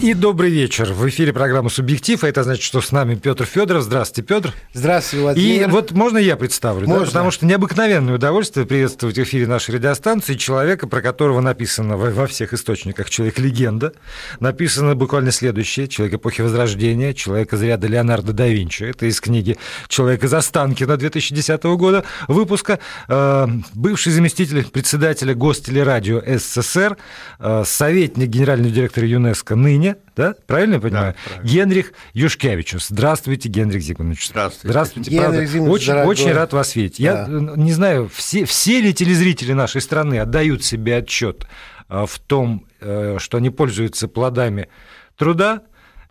И 0.00 0.14
добрый 0.14 0.50
вечер. 0.50 0.92
В 0.92 1.08
эфире 1.08 1.32
программа 1.32 1.70
«Субъектив», 1.70 2.22
а 2.22 2.28
это 2.28 2.44
значит, 2.44 2.62
что 2.62 2.80
с 2.80 2.92
нами 2.92 3.16
Петр 3.16 3.44
Федоров. 3.44 3.82
Здравствуйте, 3.82 4.22
Петр. 4.28 4.54
Здравствуйте, 4.72 5.22
Владимир. 5.24 5.68
И 5.68 5.70
вот 5.72 5.90
можно 5.90 6.18
я 6.18 6.36
представлю? 6.36 6.86
Можно. 6.86 7.00
Да? 7.00 7.06
Потому 7.06 7.32
что 7.32 7.46
необыкновенное 7.46 8.14
удовольствие 8.14 8.64
приветствовать 8.64 9.18
в 9.18 9.22
эфире 9.24 9.48
нашей 9.48 9.74
радиостанции 9.74 10.34
человека, 10.34 10.86
про 10.86 11.02
которого 11.02 11.40
написано 11.40 11.96
во 11.96 12.26
всех 12.28 12.54
источниках 12.54 13.10
«Человек-легенда». 13.10 13.92
Написано 14.38 14.94
буквально 14.94 15.32
следующее. 15.32 15.88
Человек 15.88 16.14
эпохи 16.14 16.42
Возрождения, 16.42 17.12
человек 17.12 17.52
из 17.52 17.60
ряда 17.60 17.88
Леонардо 17.88 18.32
да 18.32 18.46
Винчи. 18.46 18.84
Это 18.84 19.06
из 19.06 19.20
книги 19.20 19.56
«Человек 19.88 20.22
из 20.22 20.32
Останкина» 20.32 20.96
2010 20.96 21.64
года 21.76 22.04
выпуска. 22.28 22.78
Э, 23.08 23.48
бывший 23.74 24.12
заместитель 24.12 24.64
председателя 24.64 25.34
Гостелерадио 25.34 26.22
СССР, 26.24 26.96
э, 27.40 27.64
советник 27.66 28.28
генерального 28.28 28.70
директора 28.70 29.04
ЮНЕСКО 29.08 29.56
ныне, 29.56 29.87
да? 30.16 30.34
Правильно 30.46 30.74
я 30.74 30.80
понимаю? 30.80 31.14
Да, 31.14 31.30
правильно. 31.30 31.48
Генрих 31.50 31.92
Юшкевичус. 32.14 32.88
Здравствуйте, 32.88 33.48
Генрих 33.48 33.82
Зигмундович. 33.82 34.28
Здравствуйте. 34.28 34.68
Здравствуйте, 34.68 35.10
Генрих 35.10 35.50
правда. 35.50 35.70
Очень, 35.70 35.86
дорогой. 35.88 36.10
очень 36.10 36.32
рад 36.32 36.52
вас 36.52 36.76
видеть. 36.76 36.98
Я 36.98 37.26
Да. 37.26 37.26
э, 37.28 37.52
не 37.56 37.72
знаю, 37.72 38.10
все, 38.12 38.44
все 38.44 38.80
ли 38.80 38.92
телезрители 38.94 39.52
нашей 39.52 39.80
страны 39.80 40.18
отдают 40.18 40.64
себе 40.64 40.96
отчет 40.98 41.46
э, 41.88 42.04
в 42.06 42.18
том, 42.18 42.66
э, 42.80 43.16
что 43.18 43.38
они 43.38 43.50
пользуются 43.50 44.08
плодами 44.08 44.68
труда 45.16 45.62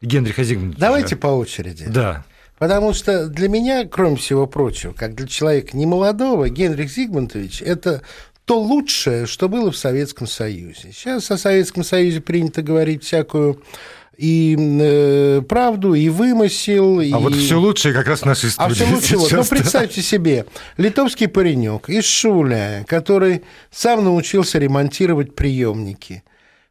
Генриха 0.01 0.43
Зигмундовича? 0.43 0.79
Давайте 0.79 1.15
по 1.15 1.27
очереди. 1.27 1.85
Да. 1.87 2.23
Потому 2.59 2.93
что 2.93 3.27
для 3.27 3.49
меня, 3.49 3.85
кроме 3.87 4.15
всего 4.15 4.47
прочего, 4.47 4.91
как 4.91 5.13
для 5.13 5.27
человека 5.27 5.77
немолодого, 5.77 6.49
Генрих 6.49 6.89
Зигмундович– 6.89 7.61
это 7.65 8.01
то 8.47 8.61
лучшее, 8.61 9.25
что 9.25 9.49
было 9.49 9.71
в 9.71 9.77
Советском 9.77 10.25
Союзе. 10.25 10.93
Сейчас 10.93 11.29
о 11.31 11.37
Советском 11.37 11.83
Союзе 11.83 12.21
принято 12.21 12.61
говорить 12.61 13.03
всякую 13.03 13.61
и 14.17 14.55
э, 14.57 15.41
правду, 15.41 15.93
и 15.93 16.07
вымысел. 16.07 16.99
А 16.99 17.03
и... 17.03 17.11
вот 17.11 17.35
все 17.35 17.59
лучшее 17.59 17.93
как 17.93 18.07
раз 18.07 18.21
в 18.21 18.25
нашей 18.25 18.49
А 18.55 18.69
студии. 18.73 18.85
все 19.01 19.17
лучше 19.17 19.17
вот. 19.17 19.31
Ну, 19.33 19.43
представьте 19.43 20.01
себе, 20.01 20.45
литовский 20.77 21.27
паренек 21.27 21.89
из 21.89 22.05
Шуля, 22.05 22.85
который 22.87 23.43
сам 23.69 24.05
научился 24.05 24.59
ремонтировать 24.59 25.35
приемники. 25.35 26.23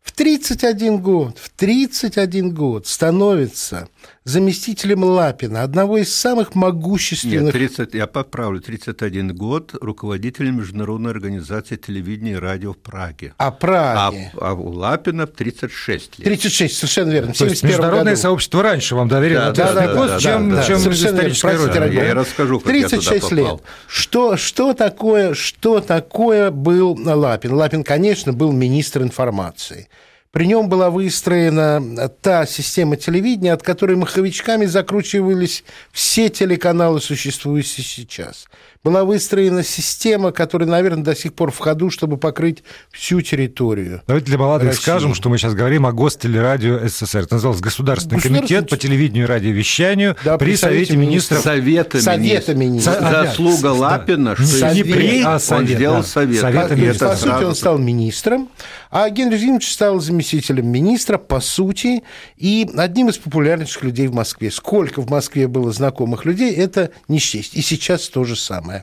В 0.03 0.12
31 0.12 0.98
год, 1.01 1.39
в 1.39 1.51
31 1.51 2.55
год 2.55 2.86
становится 2.86 3.91
заместителем 4.27 5.05
Лапина, 5.05 5.63
одного 5.63 5.99
из 5.99 6.13
самых 6.15 6.49
Нет, 6.49 6.57
могущественных 6.57 7.53
30, 7.53 7.95
я 7.95 8.09
поправлю, 8.09 8.61
31 8.61 9.35
год 9.37 9.75
руководителем 9.81 10.59
Международной 10.59 11.13
организации 11.13 11.77
телевидения 11.77 12.33
и 12.33 12.35
радио 12.35 12.73
в 12.73 12.79
Праге. 12.79 13.35
А, 13.39 13.53
Праге. 13.53 14.33
а 14.41 14.53
у 14.55 14.71
Лапина 14.71 15.29
36 15.29 16.19
лет. 16.19 16.25
36, 16.25 16.77
совершенно 16.77 17.11
верно. 17.13 17.33
То 17.35 17.45
есть 17.45 17.61
71 17.61 17.69
международное 17.71 18.13
году. 18.15 18.23
сообщество 18.23 18.63
раньше 18.65 18.97
вам 18.97 19.09
доверило 19.09 19.53
Да, 19.53 19.73
да, 19.73 19.87
да, 19.87 19.95
пост, 19.95 20.09
да, 20.09 20.21
чем, 20.21 20.51
да, 20.51 20.65
чем 20.65 20.79
Совершенно 20.81 21.05
верно. 21.05 21.17
историческая 21.19 21.49
Простите, 21.49 21.79
родина. 21.79 22.01
Я 22.01 22.11
и 22.11 22.13
расскажу, 22.13 22.61
как 22.61 22.75
я 22.75 22.89
туда 22.89 22.97
36 22.97 23.33
лет. 23.33 23.45
попал. 23.45 23.63
Что, 23.87 24.37
что, 24.37 24.75
такое, 24.75 25.35
что 25.35 25.81
такое 25.81 26.51
был 26.51 26.99
Лапин? 27.01 27.53
Лапин, 27.53 27.85
конечно, 27.85 28.33
был 28.33 28.51
министр 28.51 29.03
информации. 29.03 29.89
При 30.37 30.45
нем 30.45 30.69
была 30.69 30.91
выстроена 30.91 32.11
та 32.20 32.45
система 32.45 32.98
телевидения, 32.98 33.55
от 33.55 33.62
которой 33.62 33.97
маховичками 33.97 34.67
закручивались 34.67 35.65
все 35.92 36.29
телеканалы, 36.29 37.01
существующие 37.01 37.83
сейчас. 37.83 38.47
Была 38.87 39.03
выстроена 39.03 39.65
система, 39.65 40.31
которая, 40.31 40.69
наверное, 40.69 41.03
до 41.03 41.17
сих 41.17 41.34
пор 41.34 41.51
в 41.51 41.59
ходу, 41.59 41.91
чтобы 41.91 42.19
покрыть 42.19 42.62
всю 42.92 43.20
территорию. 43.20 44.01
Давайте 44.06 44.27
для 44.29 44.39
молодых 44.39 44.69
России. 44.69 44.81
скажем, 44.81 45.12
что 45.15 45.29
мы 45.29 45.39
сейчас 45.39 45.55
говорим 45.55 45.87
о 45.87 45.92
Гостелерадио 45.92 46.87
СССР. 46.87 47.23
Это 47.25 47.34
называлось 47.34 47.61
Государственный 47.61 48.19
Государственный- 48.19 48.39
комитет 48.47 48.70
по 48.70 48.77
телевидению 48.77 49.24
и 49.24 49.27
радиовещанию 49.27 50.14
Да, 50.24 50.39
при 50.39 50.51
при 50.52 50.57
Совете 50.57 50.86
Совете 50.92 50.97
министров. 50.98 51.42
Совета, 51.42 52.01
Совета 52.01 52.55
министров. 52.55 52.95
Со- 52.95 53.11
Заслуга 53.24 53.63
да. 53.63 53.73
Лапина, 53.73 54.36
Не 54.39 54.47
что 54.47 54.73
не 54.73 54.80
из 54.83 54.86
при, 54.95 55.23
а 55.24 55.33
он 55.33 55.41
совет, 55.41 55.68
сделал 55.77 55.97
да. 55.97 56.03
совет. 56.05 56.41
Совета 56.41 56.68
По- 56.68 56.73
И 56.74 56.77
министров. 56.80 57.11
по 57.11 57.17
сути, 57.17 57.42
он 57.45 57.55
стал 57.57 57.79
министром, 57.79 58.48
а 58.92 59.11
Генрих 59.11 59.41
Зимович 59.41 59.68
стал 59.73 59.98
заместителем 59.98 60.68
министра, 60.68 61.18
по 61.18 61.41
сути, 61.41 62.05
и 62.36 62.70
одним 62.77 63.08
из 63.08 63.18
популярнейших 63.18 63.83
людей 63.83 64.07
в 64.07 64.14
Москве. 64.14 64.53
Сколько 64.53 65.03
в 65.03 65.11
Москве 65.11 65.48
было 65.48 65.73
знакомых 65.73 66.24
людей, 66.24 66.55
это 66.55 66.91
не 67.08 67.18
счесть. 67.18 67.55
И 67.57 67.63
сейчас 67.63 68.08
то 68.08 68.23
же 68.23 68.36
самое. 68.36 68.76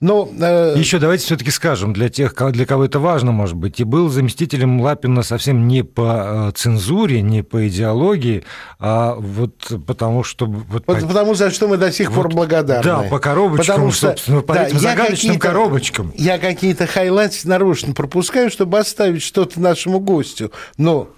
Но 0.00 0.28
э, 0.38 0.74
Еще 0.76 0.98
давайте 0.98 1.24
все-таки 1.24 1.50
скажем 1.50 1.92
для 1.92 2.08
тех, 2.08 2.34
для 2.52 2.66
кого 2.66 2.84
это 2.84 2.98
важно, 2.98 3.32
может 3.32 3.56
быть, 3.56 3.80
и 3.80 3.84
был 3.84 4.08
заместителем 4.10 4.80
Лапина 4.80 5.22
совсем 5.22 5.66
не 5.66 5.82
по 5.82 6.48
э, 6.48 6.52
цензуре, 6.54 7.22
не 7.22 7.42
по 7.42 7.68
идеологии, 7.68 8.44
а 8.78 9.14
вот 9.14 9.72
потому 9.86 10.22
что 10.24 10.46
вот 10.46 10.64
вот 10.68 10.84
по- 10.84 10.94
потому 10.94 11.34
за 11.34 11.50
что 11.50 11.68
мы 11.68 11.76
до 11.76 11.90
сих 11.90 12.12
пор 12.12 12.26
Вот, 12.26 12.34
благодарны. 12.34 12.82
да, 12.84 13.02
по 13.08 13.18
коробочкам, 13.18 13.66
Потому 13.76 13.92
что, 13.92 14.08
собственно, 14.08 14.40
по 14.42 14.52
этим 14.52 14.76
я 14.76 14.80
загадочным 14.90 15.38
коробочкам. 15.38 16.12
Я 16.16 16.38
какие-то 16.38 16.86
хайлайты 16.86 17.36
нарочно 17.48 17.94
пропускаю, 17.94 18.50
чтобы 18.50 18.78
оставить 18.78 19.22
что-то 19.22 19.60
нашему 19.60 20.00
гостю. 20.00 20.52
Но 20.76 21.08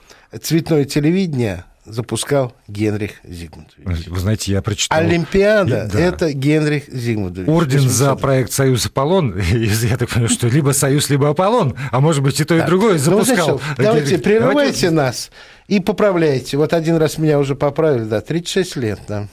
цветное 0.42 0.84
телевидение 0.84 1.65
запускал 1.86 2.54
Генрих 2.69 3.12
Зигмундович. 3.24 4.08
Вы 4.08 4.19
знаете, 4.20 4.52
я 4.52 4.60
прочитал... 4.62 4.98
Олимпиада 4.98 5.88
Да.– 5.92 5.98
это 6.00 6.32
Генрих 6.32 6.88
Зигмундович. 6.88 7.48
Орден 7.48 7.80
за 7.80 8.10
800. 8.10 8.20
проект 8.20 8.52
«Союз 8.52 8.86
Аполлон», 8.86 9.38
я 9.41 9.97
так 9.97 10.08
понимаю, 10.10 10.28
что 10.28 10.48
либо 10.48 10.72
«Союз», 10.72 11.08
либо 11.10 11.28
«Аполлон», 11.30 11.74
а 11.92 12.00
может 12.00 12.22
быть 12.22 12.41
и 12.41 12.44
то, 12.44 12.54
и 12.56 12.58
Так, 12.58 12.69
другое 12.69 12.92
ну, 12.94 12.98
запускал. 12.98 13.58
значит, 13.58 13.76
давайте, 13.78 14.06
Генрих. 14.10 14.22
прерывайте 14.24 14.54
Давайте- 14.56 14.91
нас 14.91 15.30
и 15.69 15.80
поправляйте. 15.80 16.56
Вот 16.56 16.72
один 16.72 16.97
раз 16.97 17.19
меня 17.19 17.38
уже 17.38 17.54
поправили, 17.54 18.04
да, 18.04 18.20
36 18.20 18.76
лет, 18.76 19.00
да. 19.08 19.28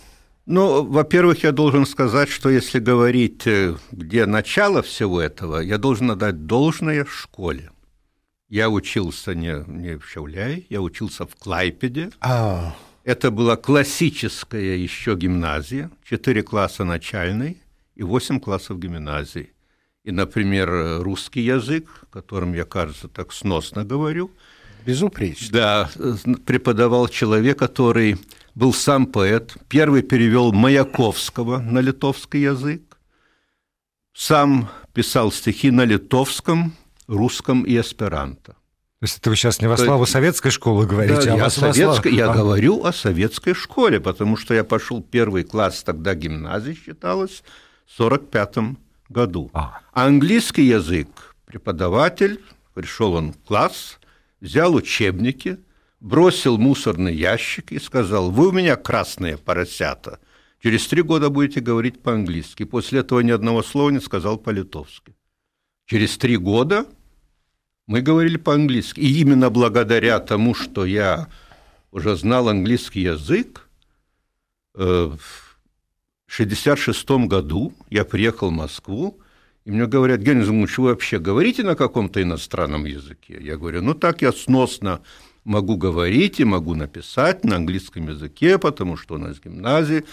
Ну, 0.46 0.84
во-первых, 0.84 1.44
я 1.44 1.52
должен 1.54 1.86
сказать, 1.86 2.28
что 2.30 2.50
если 2.50 2.80
говорить, 2.80 3.44
э, 3.48 3.76
где 3.92 4.26
начало 4.26 4.82
всего 4.82 5.22
этого, 5.22 5.60
я 5.60 5.78
должен 5.78 6.12
отдать 6.12 6.46
должное 6.46 7.06
школе. 7.06 7.70
Я 8.54 8.70
учился 8.70 9.34
не, 9.34 9.64
не 9.68 9.98
в 9.98 10.06
Шауляе, 10.08 10.64
я 10.70 10.80
учился 10.80 11.26
в 11.26 11.36
Клайпеде. 11.36 12.12
А, 12.20 12.76
Это 13.04 13.32
была 13.32 13.56
классическая 13.56 14.78
еще 14.78 15.16
гимназия, 15.16 15.90
4 16.04 16.44
класса 16.44 16.84
начальной 16.84 17.58
и 17.96 18.04
8 18.04 18.40
классов 18.40 18.78
гимназии. 18.78 19.54
И, 20.04 20.12
например, 20.12 21.02
русский 21.02 21.42
язык, 21.42 22.06
которым 22.12 22.54
я, 22.54 22.64
кажется, 22.64 23.08
так 23.08 23.34
сносно 23.34 23.84
говорю, 23.86 24.30
безупречно. 24.86 25.48
да, 25.52 25.90
зн- 25.96 26.40
преподавал 26.40 27.08
человек, 27.08 27.58
который 27.58 28.18
был 28.54 28.72
сам 28.72 29.08
поэт, 29.08 29.58
первый 29.68 30.04
перевел 30.04 30.52
Маяковского 30.54 31.58
на 31.58 31.80
литовский 31.80 32.44
язык, 32.44 33.00
сам 34.14 34.70
писал 34.94 35.32
стихи 35.32 35.72
на 35.72 35.86
литовском, 35.86 36.74
русском 37.14 37.64
и 37.64 37.80
эсперанто. 37.80 38.54
То 38.54 39.06
есть 39.06 39.18
это 39.18 39.30
вы 39.30 39.36
сейчас 39.36 39.62
не 39.62 39.68
во 39.68 39.76
славу 39.78 40.06
советской 40.06 40.50
школы 40.50 40.86
говорите, 40.86 41.16
Да, 41.16 41.34
а 41.34 41.36
я, 41.36 41.42
во 41.44 41.46
о 41.48 41.50
славу- 41.50 41.74
советской- 41.74 42.16
я 42.16 42.32
А, 42.32 42.34
говорю 42.34 42.84
о 42.86 42.94
советской 42.94 43.54
школе, 43.54 44.00
потому 44.00 44.38
что 44.38 44.54
я 44.54 44.64
пошел 44.64 45.02
первый 45.02 45.44
класс, 45.44 45.84
тогда 45.84 46.16
гимназия 46.16 46.74
считалась, 46.76 47.44
в 47.86 47.96
1945 47.98 48.78
году. 49.10 49.50
А. 49.54 49.80
А 49.94 50.06
английский 50.08 50.64
язык 50.64 51.36
преподаватель, 51.46 52.40
пришел 52.74 53.14
он 53.14 53.34
в 53.34 53.38
класс, 53.46 54.00
взял 54.40 54.74
учебники, 54.74 55.58
бросил 56.00 56.58
мусорный 56.58 57.14
ящик 57.14 57.72
и 57.74 57.80
сказал, 57.80 58.32
вы 58.32 58.48
у 58.48 58.52
меня 58.54 58.76
красные 58.78 59.38
поросята, 59.38 60.20
через 60.62 60.88
три 60.88 61.02
года 61.02 61.30
будете 61.30 61.60
говорить 61.60 62.02
по-английски. 62.02 62.64
После 62.64 63.02
этого 63.02 63.20
ни 63.20 63.32
одного 63.32 63.64
слова 63.64 63.90
не 63.90 64.00
сказал 64.00 64.38
по-литовски. 64.38 65.14
Через 65.88 66.18
три 66.18 66.38
года 66.38 66.86
мы 67.88 68.02
говорили 68.02 68.38
по-английски. 68.38 69.00
И 69.00 69.22
именно 69.22 69.50
благодаря 69.50 70.20
тому, 70.20 70.54
что 70.54 70.86
я 70.86 71.28
уже 71.92 72.16
знал 72.16 72.50
английский 72.50 73.02
язык, 73.02 73.68
э, 74.76 74.80
в 74.80 75.58
1966 76.28 77.28
году 77.28 77.74
я 77.90 78.06
приехал 78.06 78.50
в 78.50 78.54
Москву, 78.54 79.20
и 79.66 79.72
мне 79.72 79.86
говорят, 79.86 80.22
Генрих 80.22 80.46
Зимович, 80.46 80.78
вы 80.78 80.90
вообще 80.90 81.20
говорите 81.20 81.64
на 81.64 81.76
каком-то 81.76 82.22
иностранном 82.22 82.86
языке? 82.86 83.38
Я 83.40 83.58
говорю, 83.58 83.82
ну 83.82 83.94
так 83.94 84.22
я 84.22 84.32
сносно 84.34 85.02
могу 85.46 85.78
говорить 85.78 86.40
и 86.40 86.44
могу 86.44 86.76
написать 86.76 87.44
на 87.46 87.58
английском 87.58 88.10
языке, 88.10 88.58
потому 88.58 88.98
что 88.98 89.16
у 89.16 89.18
нас 89.18 89.40
гимназия. 89.40 90.04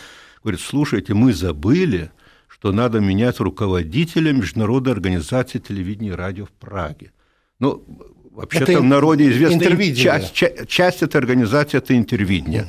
Говорит, 0.42 0.60
слушайте, 0.60 1.14
мы 1.14 1.32
забыли, 1.32 2.10
что 2.48 2.72
надо 2.72 3.00
менять 3.00 3.40
руководителя 3.40 4.32
Международной 4.32 4.92
организации 4.92 5.58
телевидения 5.58 6.10
и 6.10 6.12
радио 6.12 6.46
в 6.46 6.50
Праге. 6.50 7.12
Ну, 7.60 7.84
вообще-то 8.32 8.64
в 8.80 8.84
народе 8.84 9.30
известно, 9.30 9.58
часть, 10.02 10.32
ча- 10.32 10.66
часть 10.66 11.02
этой 11.02 11.16
организации– 11.18 11.78
это 11.78 11.96
интервидение. 11.96 12.62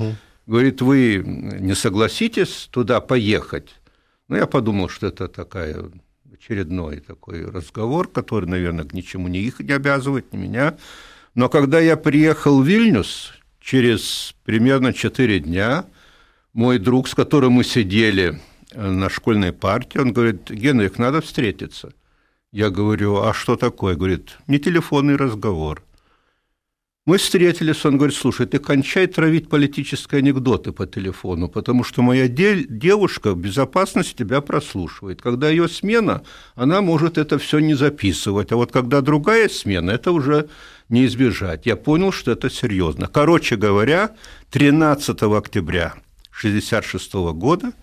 Говорит, 0.45 0.81
вы 0.81 1.23
не 1.25 1.73
согласитесь 1.75 2.67
туда 2.71 2.99
поехать? 2.99 3.69
Ну, 4.27 4.35
я 4.35 4.45
подумал, 4.47 4.89
что 4.89 5.07
это 5.07 5.27
такая 5.27 5.77
очередной 6.33 6.99
такой 6.99 7.45
разговор, 7.45 8.07
который, 8.07 8.47
наверное, 8.49 8.83
к 8.85 8.93
ничему 8.93 9.27
не 9.27 9.39
их 9.39 9.59
не 9.59 9.71
обязывает, 9.71 10.33
ни 10.33 10.37
меня. 10.37 10.75
Но 11.35 11.47
когда 11.49 11.79
я 11.79 11.95
приехал 11.95 12.61
в 12.61 12.65
Вильнюс, 12.67 13.33
через 13.61 14.35
примерно 14.43 14.91
4 14.91 15.39
дня 15.39 15.85
мой 16.53 16.79
друг, 16.79 17.07
с 17.07 17.15
которым 17.15 17.53
мы 17.53 17.63
сидели 17.63 18.39
э, 18.71 18.89
на 18.89 19.09
школьной 19.09 19.53
партии, 19.53 19.99
он 19.99 20.11
говорит, 20.11 20.49
Генрих, 20.49 20.97
надо 20.97 21.21
встретиться. 21.21 21.93
Я 22.51 22.69
говорю, 22.69 23.21
а 23.21 23.33
что 23.33 23.55
такое? 23.55 23.95
Говорит, 23.95 24.37
не 24.47 24.59
телефонный 24.59 25.15
разговор– 25.15 25.83
мы 27.03 27.17
встретились, 27.17 27.83
он 27.83 27.97
говорит, 27.97 28.15
слушай, 28.15 28.45
ты 28.45 28.59
кончай 28.59 29.07
травить 29.07 29.49
политические 29.49 30.19
анекдоты 30.19 30.71
по 30.71 30.85
телефону, 30.85 31.49
потому 31.49 31.83
что 31.83 32.03
моя 32.03 32.27
де- 32.27 32.63
девушка 32.63 33.33
в 33.33 33.39
безопасности 33.39 34.17
тебя 34.17 34.39
прослушивает. 34.39 35.19
Когда 35.19 35.49
ее 35.49 35.67
смена, 35.67 36.21
она 36.53 36.81
может 36.81 37.17
это 37.17 37.39
все 37.39 37.57
не 37.57 37.73
записывать, 37.73 38.51
а 38.51 38.55
вот 38.55 38.71
когда 38.71 39.01
другая 39.01 39.49
смена, 39.49 39.89
это 39.89 40.11
уже 40.11 40.47
не 40.89 41.07
избежать. 41.07 41.65
Я 41.65 41.75
понял, 41.75 42.11
что 42.11 42.31
это 42.31 42.51
серьезно. 42.51 43.07
Короче 43.07 43.55
говоря, 43.55 44.11
13 44.51 45.23
октября 45.23 45.95
1966 46.37 47.13
года 47.33 47.73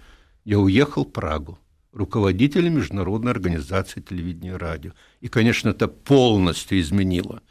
я 0.45 0.61
уехал 0.61 1.05
в 1.05 1.11
Прагу 1.11 1.59
руководителем 1.93 2.77
Международной 2.77 3.33
организации 3.33 4.01
телевидения 4.01 4.51
и 4.51 4.59
радио. 4.59 4.93
И, 5.21 5.29
конечно, 5.29 5.71
это 5.71 5.89
полностью 5.89 6.81
изменило 6.81 7.43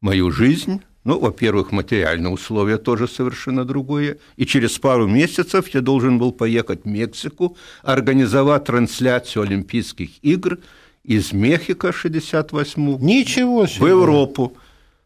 мою 0.00 0.30
жизнь, 0.30 0.82
ну, 1.04 1.18
во-первых, 1.18 1.70
материальные 1.70 2.32
условия 2.32 2.78
тоже 2.78 3.06
совершенно 3.06 3.66
другое. 3.66 4.18
И 4.36 4.46
через 4.46 4.78
пару 4.78 5.06
месяцев 5.06 5.68
я 5.68 5.82
должен 5.82 6.18
был 6.18 6.32
поехать 6.32 6.84
в 6.84 6.86
Мексику, 6.86 7.56
организовать 7.82 8.64
трансляцию 8.64 9.42
Олимпийских 9.42 10.10
игр 10.22 10.58
из 11.02 11.32
Мехико 11.32 11.92
68 11.92 12.98
Ничего 13.00 13.66
себе. 13.66 13.84
в 13.84 13.88
Европу. 13.88 14.56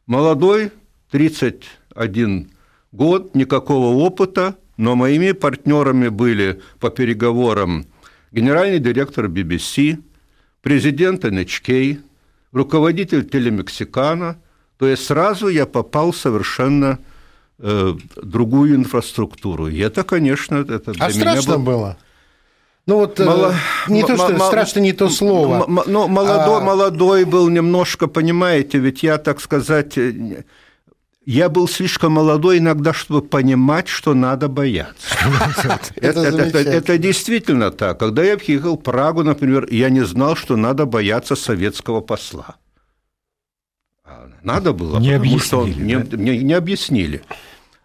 Молодой, 0.06 0.70
31 1.10 2.50
год, 2.92 3.34
никакого 3.34 3.96
опыта, 3.96 4.56
но 4.76 4.94
моими 4.94 5.32
партнерами 5.32 6.08
были 6.08 6.60
по 6.78 6.90
переговорам 6.90 7.86
генеральный 8.32 8.78
директор 8.78 9.26
BBC, 9.26 10.02
президент 10.62 11.24
NHK, 11.24 12.00
руководитель 12.52 13.28
телемексикана– 13.28 14.38
то 14.78 14.86
есть 14.86 15.04
сразу 15.04 15.48
я 15.48 15.66
попал 15.66 16.12
совершенно 16.12 16.98
э, 17.58 17.94
другую 18.16 18.76
инфраструктуру. 18.76 19.66
И 19.66 19.78
это, 19.78 20.04
конечно, 20.04 20.56
это 20.56 20.92
для 20.92 21.04
а 21.04 21.08
меня 21.10 21.20
страшно 21.20 21.58
было... 21.58 21.76
было? 21.76 21.96
Ну 22.86 22.96
вот 22.96 23.20
э, 23.20 23.24
Мало... 23.24 23.54
не 23.88 24.02
то, 24.04 24.16
что 24.16 24.38
страшно, 24.38 24.80
не 24.80 24.92
то 24.92 25.10
слово. 25.10 25.66
Но 25.86 26.06
молодой, 26.06 26.58
а... 26.58 26.64
молодой 26.64 27.24
был 27.24 27.48
немножко, 27.48 28.06
понимаете, 28.06 28.78
ведь 28.78 29.02
я, 29.02 29.18
так 29.18 29.40
сказать, 29.40 29.98
э, 29.98 30.44
я 31.30 31.50
был 31.50 31.68
слишком 31.68 32.12
молодой 32.12 32.56
иногда, 32.56 32.94
чтобы 32.94 33.20
понимать, 33.20 33.86
что 33.86 34.14
надо 34.14 34.48
бояться. 34.48 35.14
Это 36.00 36.96
действительно 36.96 37.70
так. 37.70 37.98
Когда 38.00 38.24
я 38.24 38.38
приехал 38.38 38.78
в 38.78 38.82
Прагу, 38.82 39.22
например, 39.22 39.68
я 39.70 39.90
не 39.90 40.06
знал, 40.06 40.36
что 40.36 40.56
надо 40.56 40.86
бояться 40.86 41.36
советского 41.36 42.00
посла. 42.00 42.56
Надо 44.42 44.72
было, 44.72 44.98
не 45.00 45.18
потому 45.18 45.38
что 45.38 45.68
не, 45.68 45.98
да? 45.98 46.16
не, 46.16 46.38
не 46.38 46.54
объяснили. 46.54 47.20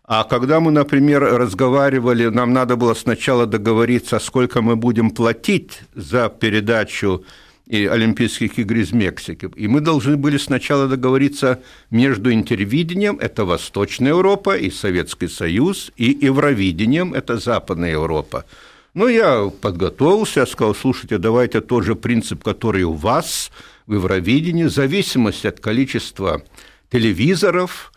А 0.06 0.24
когда 0.24 0.62
мы, 0.62 0.72
например, 0.72 1.22
разговаривали, 1.22 2.28
нам 2.28 2.54
надо 2.54 2.78
было 2.78 2.94
сначала 2.94 3.46
договориться, 3.46 4.20
сколько 4.20 4.62
мы 4.62 4.78
будем 4.78 5.12
платить 5.12 5.82
за 5.96 6.30
передачу 6.30 7.26
и 7.68 7.86
Олимпийских 7.86 8.60
игр 8.60 8.76
из 8.76 8.92
Мексики. 8.92 9.50
И 9.56 9.68
мы 9.68 9.82
должны 9.82 10.18
были 10.18 10.38
сначала 10.38 10.88
договориться 10.88 11.62
между 11.92 12.34
интервидением, 12.34 13.18
это 13.20 13.46
Восточная 13.46 14.10
Европа, 14.10 14.58
и 14.58 14.70
Советский 14.70 15.28
Союз, 15.28 15.92
и 15.96 16.18
Евровидением, 16.22 17.14
это 17.14 17.38
Западная 17.38 17.92
Европа. 17.92 18.46
Ну, 18.94 19.08
я 19.08 19.50
подготовился, 19.62 20.42
я 20.42 20.46
сказал, 20.46 20.76
слушайте, 20.76 21.18
давайте 21.18 21.62
тот 21.62 21.84
же 21.84 21.96
принцип, 21.96 22.44
который 22.44 22.84
у 22.84 22.94
вас– 22.94 23.52
в 23.88 23.94
Евровидении, 23.94 24.64
в 24.64 24.70
зависимости 24.70 25.48
от 25.48 25.60
количества 25.60 26.44
телевизоров, 26.92 27.92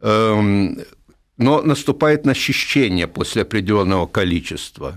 эм, 0.00 0.78
но 1.36 1.62
наступает 1.62 2.24
насыщение 2.24 3.06
после 3.06 3.42
определенного 3.42 4.06
количества. 4.06 4.94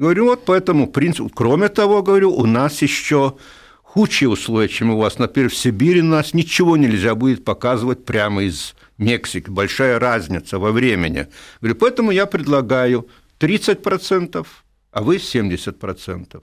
Говорю, 0.00 0.24
вот 0.24 0.46
по 0.46 0.54
этому 0.54 0.86
принципу. 0.86 1.28
Кроме 1.28 1.68
того, 1.68 2.02
говорю, 2.02 2.32
у 2.32 2.46
нас 2.46 2.80
еще 2.80 3.36
худшие 3.82 4.30
условия, 4.30 4.66
чем 4.66 4.88
у 4.92 4.96
вас. 4.96 5.18
Например, 5.18 5.50
в 5.50 5.54
Сибири 5.54 6.00
у 6.00 6.06
нас 6.06 6.32
ничего 6.32 6.78
нельзя 6.78 7.14
будет 7.14 7.44
показывать 7.44 8.06
прямо 8.06 8.44
из 8.44 8.74
Мексики. 8.96 9.50
Большая 9.50 9.98
разница 9.98 10.58
во 10.58 10.72
времени. 10.72 11.26
Говорю, 11.60 11.76
поэтому 11.76 12.12
я 12.12 12.24
предлагаю 12.24 13.08
30%, 13.40 14.46
а 14.90 15.02
вы 15.02 15.16
70%. 15.16 16.42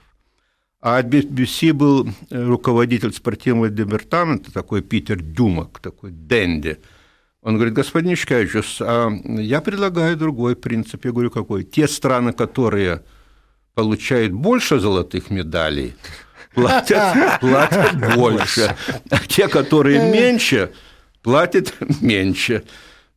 А 0.80 0.98
от 0.98 1.06
BBC 1.06 1.72
был 1.72 2.06
э, 2.06 2.44
руководитель 2.44 3.12
спортивного 3.12 3.70
департамента, 3.70 4.52
такой 4.52 4.82
Питер 4.82 5.20
Дюмак, 5.20 5.80
такой 5.80 6.12
Дэнди. 6.12 6.76
Он 7.42 7.56
говорит, 7.56 7.74
господин 7.74 8.14
Ишкевичус, 8.14 8.80
а 8.80 9.10
я 9.24 9.60
предлагаю 9.60 10.16
другой 10.16 10.54
принцип. 10.54 11.04
Я 11.04 11.10
говорю, 11.10 11.32
какой? 11.32 11.64
Те 11.64 11.88
страны, 11.88 12.32
которые 12.32 13.02
получают 13.78 14.32
больше 14.32 14.80
золотых 14.80 15.30
медалей, 15.30 15.94
платят, 16.54 17.38
платят 17.40 18.16
больше. 18.16 18.76
А 19.10 19.18
те, 19.18 19.48
которые 19.48 20.10
меньше, 20.12 20.72
платят 21.22 21.74
меньше. 22.00 22.64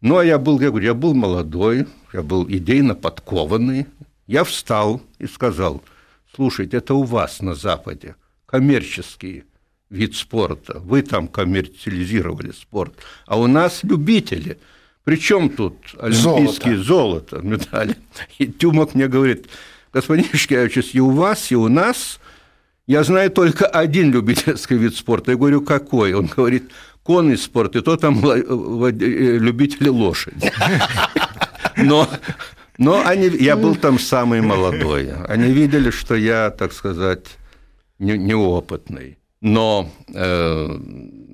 Ну, 0.02 0.18
а 0.18 0.26
я 0.26 0.38
был, 0.38 0.60
я 0.60 0.70
говорю, 0.70 0.86
я 0.86 0.94
был 0.94 1.14
молодой, 1.14 1.88
я 2.14 2.22
был 2.22 2.48
идейно 2.48 2.96
подкованный. 2.96 3.88
Я 4.28 4.44
встал 4.44 5.02
и 5.20 5.28
сказал– 5.28 5.84
Слушайте, 6.34 6.78
это 6.78 6.94
у 6.94 7.04
вас 7.04 7.42
на 7.42 7.56
Западе 7.56 8.16
коммерческий 8.46 9.44
вид 9.90 10.16
спорта. 10.16 10.80
Вы 10.80 11.02
там 11.02 11.28
коммерциализировали 11.28 12.52
спорт. 12.52 12.94
А 13.26 13.38
у 13.38 13.48
нас 13.48 13.84
любители. 13.84 14.58
Причем 15.04 15.50
тут 15.50 15.76
олимпийские 16.00 16.78
золото, 16.78 17.42
золото 17.42 17.48
медали. 17.48 17.98
И 18.38 18.48
Тюмок 18.48 18.96
мне 18.96 19.08
говорит, 19.08 19.48
господин 19.94 20.26
Ишкевич, 20.34 20.94
и 20.94 21.00
у 21.00 21.10
вас, 21.12 21.52
и 21.52 21.56
у 21.56 21.68
нас 21.68 22.20
я 22.88 23.04
знаю 23.04 23.32
только 23.32 23.66
один 23.66 24.12
любительский 24.12 24.76
вид 24.76 24.96
спорта. 24.96 25.32
Я 25.32 25.38
говорю, 25.38 25.62
какой? 25.62 26.14
Он 26.14 26.26
говорит, 26.26 26.72
конный 27.04 27.38
спорт, 27.38 27.76
и 27.76 27.82
то 27.82 27.96
там 27.98 28.20
э, 28.26 28.42
любители 29.40 29.90
лошади. 29.90 30.52
Но 31.78 32.08
но 32.78 33.06
они, 33.06 33.28
я 33.28 33.56
был 33.56 33.76
там 33.76 34.00
самый 34.00 34.42
молодой. 34.42 35.14
Они 35.28 35.52
видели, 35.52 35.92
что 35.92 36.16
я, 36.16 36.50
так 36.50 36.74
сказать, 36.74 37.38
не, 38.00 38.18
неопытный. 38.18 39.20
Но 39.40 39.92
э, 40.14 40.78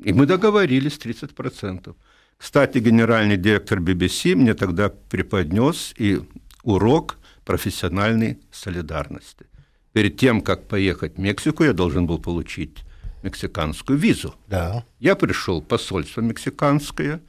и 0.03 0.13
мы 0.13 0.25
договорились 0.25 0.97
30%. 0.97 1.95
Кстати, 2.37 2.79
генеральный 2.79 3.37
директор 3.37 3.79
BBC 3.79 4.35
мне 4.35 4.53
тогда 4.53 4.89
преподнес 4.89 5.93
и 5.97 6.21
урок 6.63 7.17
профессиональной 7.47 8.39
солидарности. 8.51 9.45
Перед 9.93 10.17
тем, 10.17 10.41
как 10.41 10.67
поехать 10.67 11.15
в 11.15 11.19
Мексику, 11.19 11.63
я 11.63 11.71
должен 11.71 12.05
был 12.05 12.19
получить 12.19 12.79
мексиканскую 13.23 13.97
визу. 13.97 14.35
Да. 14.47 14.85
Я 14.99 15.15
пришел 15.15 15.61
в 15.61 15.65
посольство 15.65 16.19
мексиканское, 16.21 17.21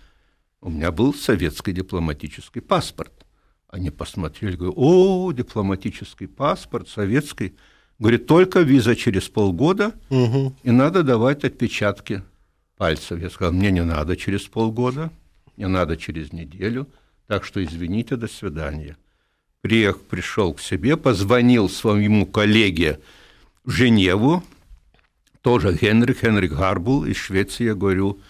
у 0.61 0.71
меня 0.71 0.91
был 0.91 1.15
советский 1.15 1.73
дипломатический 1.73 2.61
паспорт. 2.61 3.13
Они 3.69 3.91
посмотрели, 3.91 4.57
говорят, 4.57 4.75
о, 4.77 5.33
дипломатический 5.33 6.27
паспорт 6.27 6.89
советский. 6.89 7.55
Говорит, 8.01 8.27
только 8.27 8.61
виза 8.61 8.97
через 8.97 9.29
полгода, 9.29 9.93
угу. 10.11 10.53
и 10.65 10.71
надо 10.73 11.05
давать 11.05 11.45
отпечатки 11.45 12.23
пальцев. 12.77 13.21
Я 13.21 13.31
сказал, 13.31 13.53
мне 13.53 13.71
не 13.71 13.85
надо 13.85 14.17
через 14.17 14.43
полгода, 14.43 15.11
мне 15.57 15.69
надо 15.69 15.97
через 15.97 16.33
неделю, 16.33 16.89
так 17.29 17.45
что 17.45 17.63
извините, 17.63 18.17
до 18.17 18.27
свидания. 18.27 18.97
Приехал, 19.61 20.01
пришел 20.09 20.55
к 20.55 20.61
себе, 20.61 20.97
позвонил 20.97 21.69
своему 21.69 22.27
коллеге 22.27 23.01
в 23.65 23.71
Женеву, 23.71 24.45
тоже 25.43 25.77
Генрих, 25.81 26.23
Генрих 26.23 26.57
Гарбул 26.57 27.05
из 27.05 27.17
Швеции, 27.17 27.65
я 27.65 27.75
говорю, 27.75 28.21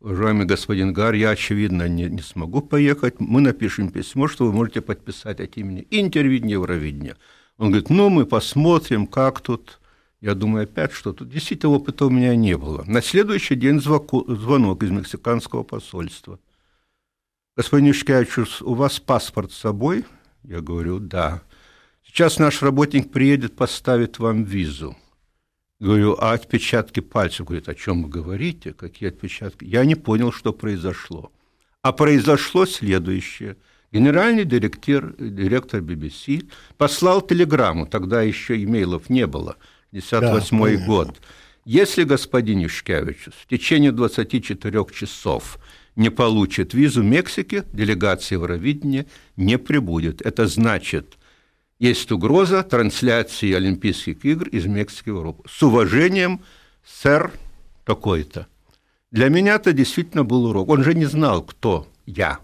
уважаемый 0.00 0.46
господин 0.46 0.92
Гар, 0.92 1.14
я, 1.14 1.30
очевидно, 1.30 1.88
не, 1.88 2.04
не 2.04 2.20
смогу 2.20 2.62
поехать, 2.62 3.20
мы 3.20 3.40
напишем 3.40 3.90
письмо, 3.90 4.26
что 4.26 4.46
вы 4.46 4.52
можете 4.52 4.80
подписать 4.80 5.40
от 5.40 5.56
имени 5.56 5.86
интервидения 5.90 6.54
Евровидения. 6.54 7.16
Он 7.58 7.68
говорит, 7.68 7.90
ну, 7.90 8.08
мы 8.08 8.26
посмотрим, 8.26 9.06
как 9.06 9.40
тут. 9.40 9.78
Я 10.20 10.34
думаю, 10.34 10.64
опять 10.64 10.92
что 10.92 11.12
тут. 11.12 11.28
Действительно, 11.28 11.72
опыта 11.72 12.06
у 12.06 12.10
меня 12.10 12.34
не 12.34 12.56
было. 12.56 12.82
На 12.86 13.02
следующий 13.02 13.54
день 13.54 13.80
звонок 13.80 14.82
из 14.82 14.90
мексиканского 14.90 15.62
посольства. 15.62 16.40
Господин 17.56 17.90
Ишкевич, 17.90 18.62
у 18.62 18.74
вас 18.74 18.98
паспорт 18.98 19.52
с 19.52 19.58
собой? 19.58 20.04
Я 20.44 20.60
говорю, 20.60 20.98
да. 20.98 21.42
Сейчас 22.04 22.38
наш 22.38 22.62
работник 22.62 23.10
приедет, 23.10 23.56
поставит 23.56 24.18
вам 24.18 24.44
визу. 24.44 24.96
Говорю, 25.80 26.16
а 26.20 26.32
отпечатки 26.32 27.00
пальцев? 27.00 27.46
Говорит, 27.46 27.68
о 27.68 27.74
чем 27.74 28.04
вы 28.04 28.08
говорите? 28.08 28.72
Какие 28.72 29.08
отпечатки? 29.08 29.64
Я 29.64 29.84
не 29.84 29.94
понял, 29.94 30.30
что 30.30 30.52
произошло. 30.52 31.32
А 31.82 31.92
произошло 31.92 32.66
следующее. 32.66 33.56
Генеральный 33.90 34.44
директор, 34.44 35.14
директор 35.18 35.80
BBC 35.80 36.48
послал 36.78 37.20
телеграмму, 37.20 37.86
тогда 37.86 38.22
еще 38.22 38.62
имейлов 38.62 39.10
не 39.10 39.26
было, 39.26 39.56
1958 39.90 40.78
да, 40.78 40.86
год. 40.86 41.20
Если 41.64 42.04
господин 42.04 42.60
Юшкевич 42.60 43.28
в 43.36 43.46
течение 43.46 43.92
24 43.92 44.86
часов 44.92 45.58
не 45.96 46.10
получит 46.10 46.74
визу 46.74 47.02
Мексики, 47.02 47.64
делегация 47.72 48.36
Евровидения 48.36 49.06
не 49.36 49.58
прибудет. 49.58 50.22
Это 50.22 50.46
значит, 50.46 51.18
есть 51.78 52.10
угроза 52.12 52.62
трансляции 52.62 53.52
Олимпийских 53.52 54.24
игр 54.24 54.48
из 54.48 54.66
Мексики 54.66 55.10
в 55.10 55.16
Европу. 55.16 55.44
С 55.48 55.62
уважением, 55.62 56.40
сэр 56.84 57.32
такой-то. 57.84 58.46
Для 59.10 59.28
меня 59.28 59.56
это 59.56 59.72
действительно 59.72 60.24
был 60.24 60.46
урок. 60.46 60.68
Он 60.68 60.82
же 60.82 60.94
не 60.94 61.04
знал, 61.04 61.42
кто 61.42 61.86
я. 62.06 62.38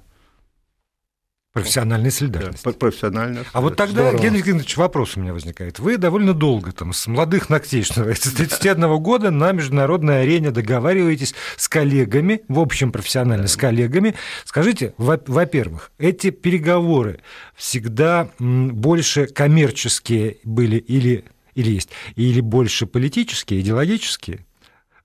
Профессиональная 1.62 2.10
солидарность. 2.10 2.64
Да, 2.64 2.72
профессиональная 2.72 3.44
А 3.52 3.60
вот 3.60 3.76
тогда, 3.76 4.02
Здорово. 4.02 4.22
Генрий 4.22 4.42
Генрихович, 4.42 4.76
вопрос 4.76 5.16
у 5.16 5.20
меня 5.20 5.32
возникает. 5.32 5.78
Вы 5.78 5.96
довольно 5.96 6.34
долго, 6.34 6.72
там, 6.72 6.92
с 6.92 7.06
молодых 7.06 7.48
ногтей, 7.48 7.82
что 7.82 8.00
называется, 8.00 8.30
с 8.30 8.32
31 8.32 8.98
года 8.98 9.30
на 9.30 9.52
международной 9.52 10.22
арене 10.22 10.50
договариваетесь 10.50 11.34
с 11.56 11.68
коллегами, 11.68 12.42
в 12.48 12.58
общем, 12.58 12.92
профессионально 12.92 13.44
да. 13.44 13.48
с 13.48 13.56
коллегами. 13.56 14.14
Скажите, 14.44 14.94
во-первых, 14.96 15.92
эти 15.98 16.30
переговоры 16.30 17.20
всегда 17.56 18.30
больше 18.38 19.26
коммерческие 19.26 20.38
были 20.44 20.76
или, 20.76 21.24
или 21.54 21.72
есть, 21.72 21.90
или 22.16 22.40
больше 22.40 22.86
политические, 22.86 23.60
идеологические? 23.60 24.46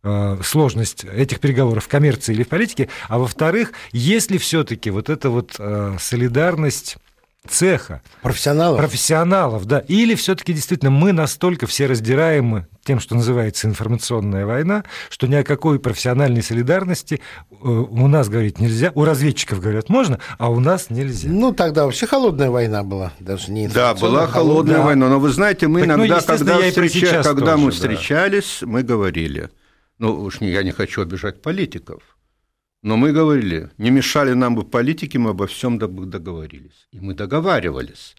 Э, 0.06 0.38
сложность 0.44 1.06
этих 1.06 1.40
переговоров 1.40 1.86
в 1.86 1.88
коммерции 1.88 2.34
или 2.34 2.44
в 2.44 2.50
политике, 2.50 2.90
а 3.08 3.20
во-вторых, 3.20 3.72
есть 3.94 4.32
ли 4.32 4.38
все-таки 4.38 4.90
вот 4.90 5.10
эта 5.10 5.30
вот 5.30 5.56
э, 5.58 5.96
солидарность 5.98 6.98
цеха. 7.48 8.02
Профессионалов. 8.22 8.80
Профессионалов, 8.80 9.66
да. 9.66 9.80
Или 9.80 10.16
все-таки 10.16 10.52
действительно 10.52 10.92
мы 10.92 11.14
настолько 11.14 11.68
все 11.68 11.86
раздираемы 11.86 12.68
тем, 12.84 13.00
что 13.00 13.16
называется 13.16 13.66
информационная 13.68 14.46
война, 14.46 14.84
что 15.10 15.28
ни 15.28 15.36
о 15.36 15.44
какой 15.46 15.80
профессиональной 15.80 16.44
солидарности 16.44 17.22
э, 17.50 17.56
у 17.66 18.08
нас 18.10 18.28
говорить 18.28 18.60
нельзя. 18.60 18.92
У 18.96 19.06
разведчиков 19.06 19.62
говорят 19.62 19.88
можно, 19.88 20.20
а 20.38 20.50
у 20.50 20.60
нас 20.60 20.90
нельзя. 20.90 21.30
Ну, 21.30 21.54
тогда 21.54 21.86
вообще 21.86 22.08
холодная 22.08 22.50
война 22.50 22.84
была, 22.84 23.14
даже 23.22 23.54
не 23.54 23.70
Да, 23.70 23.94
была 23.94 24.28
холодная 24.28 24.80
да. 24.80 24.84
война. 24.84 25.08
Но 25.08 25.22
вы 25.22 25.30
знаете, 25.30 25.70
мы 25.70 25.80
так, 25.80 25.96
ну, 25.96 26.06
иногда, 26.06 26.18
ну, 26.18 26.28
когда, 26.28 26.60
встреча... 26.60 27.24
когда 27.24 27.54
тоже, 27.54 27.58
мы 27.58 27.72
встречались, 27.72 28.58
да. 28.60 28.68
мы 28.68 28.84
говорили– 28.84 29.50
ну 30.04 30.22
уж 30.22 30.42
не, 30.42 30.52
я 30.52 30.64
не 30.64 30.72
хочу 30.72 31.02
обижать 31.02 31.42
политиков, 31.42 32.02
но 32.82 32.98
мы 32.98 33.14
говорили, 33.14 33.70
не 33.78 33.90
мешали 33.90 34.34
нам 34.34 34.56
бы 34.56 34.64
политики, 34.64 35.18
мы 35.18 35.30
обо 35.30 35.46
всем 35.48 35.80
договорились. 35.80 36.88
И 36.92 37.00
мы 37.00 37.14
договаривались. 37.14 38.16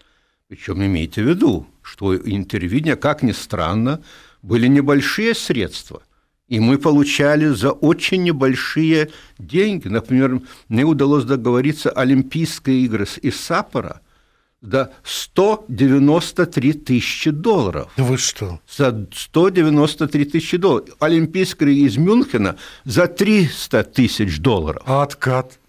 Причем 0.47 0.83
имейте 0.83 1.21
в 1.21 1.29
виду, 1.29 1.67
что 1.83 2.15
интервидения, 2.15 2.95
как 2.95 3.21
ни 3.21 3.33
странно, 3.33 4.01
были 4.41 4.67
небольшие 4.67 5.35
средства. 5.35 6.01
И 6.47 6.59
мы 6.59 6.79
получали 6.79 7.49
за 7.53 7.71
очень 7.71 8.23
небольшие 8.23 9.09
деньги. 9.37 9.87
Например, 9.87 10.41
мне 10.69 10.83
удалось 10.83 11.23
договориться 11.23 11.91
Олимпийские 11.91 12.85
игры 12.85 13.05
из 13.21 13.39
Сапора 13.39 14.01
до 14.65 14.93
193 15.03 16.73
тысячи 16.73 17.31
долларов. 17.31 17.91
Да 17.97 18.03
вы 18.03 18.17
что? 18.17 18.59
За 18.75 19.07
193 19.13 20.25
тысячи 20.25 20.57
долларов. 20.57 20.89
Олимпийская 20.99 21.69
из 21.69 21.97
Мюнхена 21.97 22.57
за 22.83 23.07
300 23.07 23.83
тысяч 23.85 24.39
долларов. 24.39 24.83
А 24.85 25.03
откат? 25.03 25.59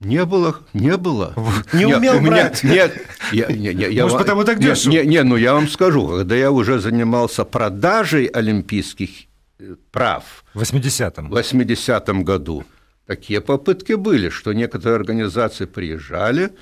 Не 0.00 0.24
было, 0.24 0.56
не 0.72 0.96
было. 0.96 1.34
Не 1.74 1.84
нет, 1.84 1.98
умел 1.98 2.20
брать. 2.22 2.64
нет, 2.64 3.06
я, 3.32 3.48
не, 3.48 3.74
не, 3.74 3.90
я, 3.90 4.04
Может, 4.04 4.14
вам, 4.14 4.22
потому 4.22 4.44
так 4.44 4.58
дешево? 4.58 4.92
Не, 4.92 5.04
не, 5.04 5.22
ну 5.22 5.36
я 5.36 5.52
вам 5.52 5.68
скажу, 5.68 6.08
когда 6.08 6.34
я 6.34 6.50
уже 6.50 6.78
занимался 6.78 7.44
продажей 7.44 8.24
олимпийских 8.24 9.10
э, 9.58 9.76
прав 9.92 10.44
в 10.54 10.62
80-м, 10.62 11.28
в 11.28 11.32
80 11.32 12.08
году, 12.24 12.64
такие 13.06 13.42
попытки 13.42 13.92
были, 13.92 14.30
что 14.30 14.54
некоторые 14.54 14.96
организации 14.96 15.66
приезжали, 15.66 16.52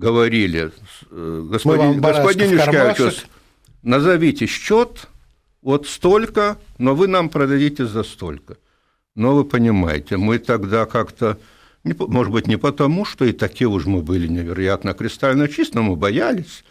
говорили, 0.00 0.72
э, 1.10 1.46
господин, 1.50 2.00
господин 2.00 2.50
Юшкевичус, 2.52 3.26
назовите 3.82 4.46
счет, 4.46 5.08
вот 5.62 5.86
столько, 5.86 6.56
но 6.78 6.94
вы 6.94 7.06
нам 7.06 7.28
продадите 7.28 7.86
за 7.86 8.02
столько. 8.02 8.56
Но 9.14 9.34
вы 9.34 9.44
понимаете, 9.44 10.16
мы 10.16 10.38
тогда 10.38 10.86
как-то, 10.86 11.38
может 11.84 12.32
быть, 12.32 12.46
не 12.46 12.56
потому, 12.56 13.04
что 13.04 13.24
и 13.26 13.32
такие 13.32 13.68
уж 13.68 13.84
мы 13.84 14.00
были 14.02 14.26
невероятно 14.26 14.94
кристально 14.94 15.48
чисты, 15.48 15.76
но 15.76 15.82
мы 15.82 15.96
боялись. 15.96 16.64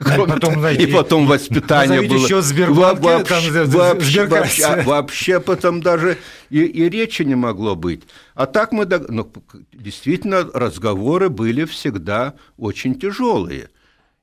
Потом, 0.00 0.66
и 0.66 0.86
потом 0.86 1.26
воспитание 1.26 2.00
было. 2.00 2.24
еще 2.24 2.40
Сбербанке, 2.40 3.02
вообще, 3.02 3.52
там, 3.52 3.68
вообще, 3.68 4.26
вообще, 4.26 4.82
вообще 4.82 5.40
потом 5.40 5.82
даже 5.82 6.16
и, 6.48 6.62
и 6.62 6.88
речи 6.88 7.22
не 7.22 7.34
могло 7.34 7.76
быть. 7.76 8.04
А 8.34 8.46
так 8.46 8.72
мы, 8.72 8.86
ну, 8.86 9.30
действительно, 9.72 10.48
разговоры 10.54 11.28
были 11.28 11.64
всегда 11.66 12.34
очень 12.56 12.98
тяжелые. 12.98 13.68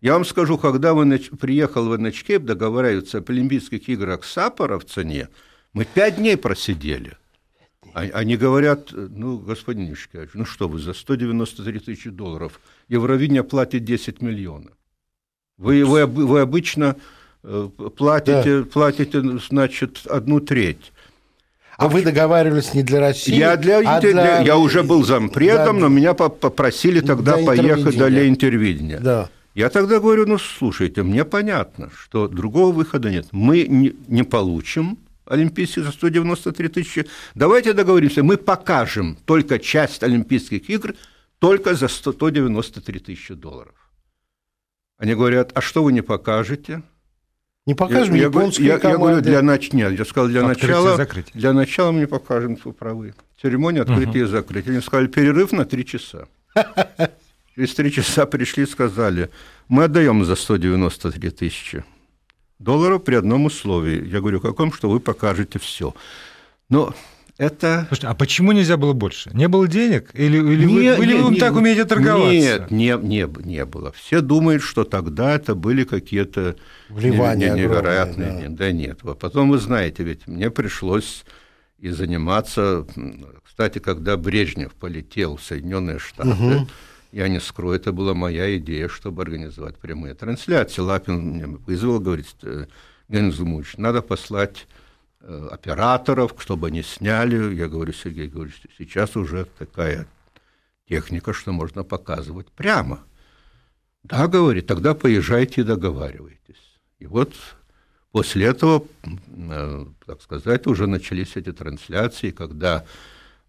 Я 0.02 0.14
вам 0.14 0.26
скажу, 0.26 0.58
когда 0.58 0.96
вы 0.96 1.18
приехал 1.40 1.88
в 1.88 1.96
Эначкейп 1.96 2.44
договариваться 2.44 3.20
о 3.20 3.24
Олимпийских 3.28 3.88
играх 3.88 4.24
Сапора 4.24 4.80
в 4.80 4.86
цене, 4.86 5.30
мы 5.74 5.86
пять 5.86 6.18
дней 6.18 6.38
просидели. 6.38 7.18
А, 7.94 8.02
они 8.02 8.36
говорят, 8.36 8.90
ну, 8.92 9.38
господин 9.38 9.88
Юшкевич, 9.90 10.32
ну 10.34 10.46
что 10.46 10.68
вы, 10.68 10.80
за 10.80 10.94
193 10.94 11.80
тысячи 11.80 12.10
долларов 12.10 12.60
Евровидение 12.88 13.44
платит 13.44 13.86
10 13.86 14.22
миллионов. 14.22 14.77
Вы, 15.58 15.84
вы, 15.86 16.06
вы 16.06 16.42
обычно 16.42 16.96
э, 17.44 17.70
платите, 17.96 18.60
да. 18.60 18.66
платите, 18.66 19.22
значит, 19.40 20.02
одну 20.06 20.40
треть. 20.40 20.92
А 21.78 21.90
вы 21.90 22.02
договаривались 22.02 22.74
не 22.74 22.84
для 22.84 23.00
России? 23.00 23.36
Я, 23.36 23.56
для, 23.56 23.80
а 23.80 24.02
для... 24.02 24.42
я 24.42 24.58
уже 24.58 24.82
был 24.82 25.04
зампредом, 25.04 25.76
да, 25.76 25.82
но 25.82 25.88
меня 25.90 26.14
попросили 26.16 27.02
тогда 27.02 27.38
для 27.38 27.46
поехать 27.46 27.96
для 27.96 28.28
интервидения. 28.28 29.00
Да. 29.00 29.30
Я 29.54 29.70
тогда 29.70 30.00
говорю, 30.00 30.26
ну, 30.28 30.38
слушайте, 30.38 31.04
мне 31.04 31.24
понятно, 31.26 31.90
что 31.96 32.28
другого 32.28 32.72
выхода 32.72 33.10
нет. 33.10 33.28
Мы 33.32 33.66
не, 33.68 33.96
не 34.08 34.24
получим 34.24 34.98
Олимпийских 35.26 35.84
за 35.84 35.92
193 35.92 36.68
тысячи. 36.68 37.08
Давайте 37.36 37.74
договоримся, 37.74 38.24
мы 38.24 38.38
покажем 38.38 39.18
только 39.26 39.60
часть 39.60 40.04
Олимпийских 40.04 40.70
игр 40.70 40.94
только 41.40 41.76
за 41.76 41.88
193 41.88 43.00
тысячи 43.00 43.34
долларов. 43.34 43.74
Они 44.98 45.14
говорят, 45.14 45.52
а 45.54 45.62
что 45.62 45.84
вы 45.84 45.94
не 45.94 46.02
покажете? 46.02 46.82
Не 47.66 47.76
покажем 47.76 48.16
я, 48.16 48.24
японские 48.24 48.68
я, 48.68 48.80
я 48.82 48.98
говорю, 48.98 49.22
для 49.22 49.42
нач... 49.42 49.74
Нет, 49.74 49.98
я 49.98 50.06
сказал, 50.06 50.30
для 50.30 50.42
начала, 50.48 50.98
для 51.34 51.54
начала 51.54 51.92
мы 51.92 52.00
не 52.00 52.08
покажем, 52.08 52.58
вы 52.64 52.72
правы. 52.72 53.14
Церемония 53.42 53.82
открытия 53.82 54.22
угу. 54.22 54.30
и 54.30 54.32
закрытия. 54.32 54.72
Они 54.72 54.82
сказали, 54.82 55.08
перерыв 55.08 55.52
на 55.52 55.66
три 55.66 55.86
часа. 55.86 56.28
Через 57.56 57.76
три 57.76 57.92
часа 57.92 58.26
пришли 58.26 58.64
и 58.64 58.68
сказали, 58.68 59.30
мы 59.68 59.84
отдаем 59.84 60.24
за 60.24 60.36
193 60.36 61.30
тысячи 61.32 61.84
долларов 62.58 63.04
при 63.04 63.16
одном 63.16 63.46
условии. 63.46 64.08
Я 64.08 64.22
говорю, 64.22 64.40
каком, 64.40 64.72
что 64.72 64.90
вы 64.90 65.00
покажете 65.00 65.60
все. 65.60 65.94
Но 66.70 66.96
это... 67.38 67.86
Слушайте, 67.88 68.08
а 68.08 68.16
почему 68.16 68.52
нельзя 68.52 68.78
было 68.78 68.94
больше? 68.94 69.30
Не 69.34 69.48
было 69.48 69.68
денег? 69.68 70.10
Или, 70.14 70.38
или 70.38 70.66
не, 70.66 70.74
вы, 70.96 71.04
или 71.04 71.14
не, 71.14 71.22
вы 71.22 71.32
не, 71.34 71.40
так 71.40 71.56
умеете 71.56 71.86
торговаться? 71.86 72.32
Нет, 72.32 72.72
не, 72.72 72.98
не, 72.98 73.28
не 73.44 73.66
было. 73.66 73.92
Все 73.92 74.22
думают, 74.22 74.64
что 74.64 74.84
тогда 74.84 75.36
это 75.36 75.54
были 75.54 75.84
какие-то 75.84 76.56
Вливания 76.90 77.54
невероятные. 77.54 78.28
Огромные, 78.30 78.50
да. 78.50 78.56
да 78.56 78.72
нет. 78.72 79.02
Потом 79.20 79.52
вы 79.52 79.60
знаете, 79.60 80.04
ведь 80.04 80.28
мне 80.28 80.50
пришлось 80.50 81.26
и 81.78 81.90
заниматься... 81.90 82.88
Кстати, 83.44 83.80
когда 83.80 84.18
Брежнев 84.18 84.74
полетел 84.74 85.38
в 85.38 85.44
Соединенные 85.44 86.00
Штаты, 86.00 86.30
угу. 86.30 86.68
я 87.12 87.28
не 87.28 87.40
скрою, 87.40 87.76
это 87.76 87.92
была 87.92 88.14
моя 88.14 88.56
идея, 88.58 88.88
чтобы 88.88 89.22
организовать 89.22 89.78
прямые 89.78 90.14
трансляции. 90.14 90.82
Лапин 90.82 91.20
мне 91.20 91.46
вызвал, 91.46 92.00
говорит, 92.00 92.28
Геннадий 93.10 93.32
Зумович, 93.32 93.78
надо 93.78 94.02
послать 94.02 94.68
Э, 94.68 94.87
операторов, 95.28 96.36
чтобы 96.40 96.68
они 96.68 96.84
сняли. 96.84 97.56
Я 97.56 97.68
говорю, 97.68 97.94
Сергей 97.94 98.28
говорит, 98.28 98.56
сейчас 98.78 99.16
уже 99.16 99.46
такая 99.58 100.08
техника, 100.88 101.34
что 101.34 101.52
можно 101.52 101.84
показывать 101.84 102.48
прямо. 102.52 103.04
Да, 104.04 104.28
говорит, 104.28 104.68
тогда 104.68 104.94
поезжайте 104.94 105.62
и 105.62 105.64
договаривайтесь. 105.66 106.80
И 107.00 107.06
вот 107.06 107.34
после 108.12 108.46
этого, 108.48 108.86
э, 109.04 109.86
так 110.06 110.22
сказать, 110.22 110.66
уже 110.66 110.88
начались 110.88 111.36
эти 111.36 111.52
трансляции, 111.52 112.32
когда 112.32 112.86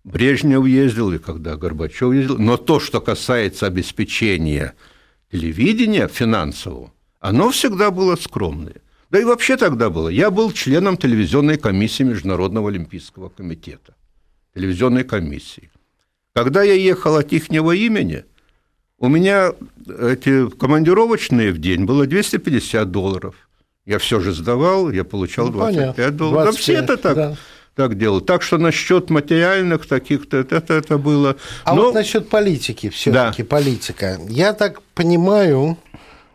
Брежнев 0.02 0.66
ездил 0.66 1.12
и 1.12 1.18
когда 1.18 1.56
Горбачев 1.56 2.12
ездил. 2.12 2.38
Но 2.38 2.56
то, 2.56 2.80
что 2.80 3.00
касается 3.00 3.66
обеспечения 3.66 4.74
телевидения 5.30 6.08
финансового, 6.08 6.92
оно 7.20 7.50
всегда 7.50 7.90
было 7.90 8.16
скромное. 8.16 8.82
Да 9.10 9.18
и 9.18 9.24
вообще 9.24 9.56
тогда 9.56 9.88
было. 9.88 10.08
Я 10.08 10.30
был 10.30 10.52
членом 10.52 10.96
телевизионной 10.96 11.56
комиссии 11.56 12.02
Международного 12.02 12.68
олимпийского 12.68 13.30
комитета. 13.30 13.94
Телевизионной 14.54 15.04
комиссии. 15.04 15.70
Когда 16.34 16.62
я 16.62 16.74
ехал 16.74 17.16
от 17.16 17.32
ихнего 17.32 17.72
имени, 17.72 18.24
у 18.98 19.08
меня 19.08 19.52
эти 19.86 20.50
командировочные 20.50 21.52
в 21.52 21.58
день 21.58 21.84
было 21.84 22.06
250 22.06 22.90
долларов. 22.90 23.34
Я 23.86 23.98
все 23.98 24.20
же 24.20 24.32
сдавал, 24.32 24.90
я 24.90 25.04
получал 25.04 25.48
25 25.48 25.96
ну, 25.96 26.18
долларов. 26.18 26.54
25, 26.54 26.54
да 26.54 26.60
все 26.60 26.74
это 26.74 26.96
так. 26.96 27.16
Да 27.16 27.36
так 27.78 27.96
делают. 27.96 28.26
Так 28.26 28.42
что 28.42 28.58
насчет 28.58 29.08
материальных 29.08 29.86
таких-то 29.86 30.38
это, 30.38 30.74
это 30.74 30.98
было. 30.98 31.36
А 31.62 31.74
Но... 31.74 31.84
вот 31.84 31.94
насчет 31.94 32.28
политики 32.28 32.88
все-таки 32.90 33.42
да. 33.44 33.48
политика. 33.48 34.18
Я 34.28 34.52
так 34.52 34.82
понимаю, 34.94 35.78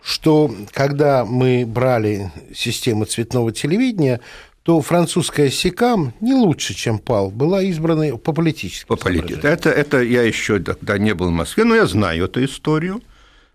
что 0.04 0.54
когда 0.72 1.26
мы 1.26 1.66
брали 1.66 2.32
систему 2.54 3.06
цветного 3.06 3.52
телевидения, 3.52 4.20
то 4.64 4.82
французская 4.82 5.50
СИКАМ 5.50 6.14
не 6.22 6.34
лучше, 6.34 6.74
чем 6.74 7.00
ПАЛ, 7.00 7.32
была 7.32 7.62
избрана 7.64 8.18
по 8.18 8.34
политическим 8.34 8.88
По 8.88 8.96
политике. 8.96 9.40
Это, 9.44 9.70
это 9.70 10.02
я 10.02 10.24
еще 10.24 10.60
тогда 10.60 10.98
не 10.98 11.14
был 11.14 11.28
в 11.28 11.34
Москве, 11.34 11.64
но 11.64 11.76
я 11.76 11.86
знаю 11.86 12.26
эту 12.26 12.44
историю, 12.44 13.02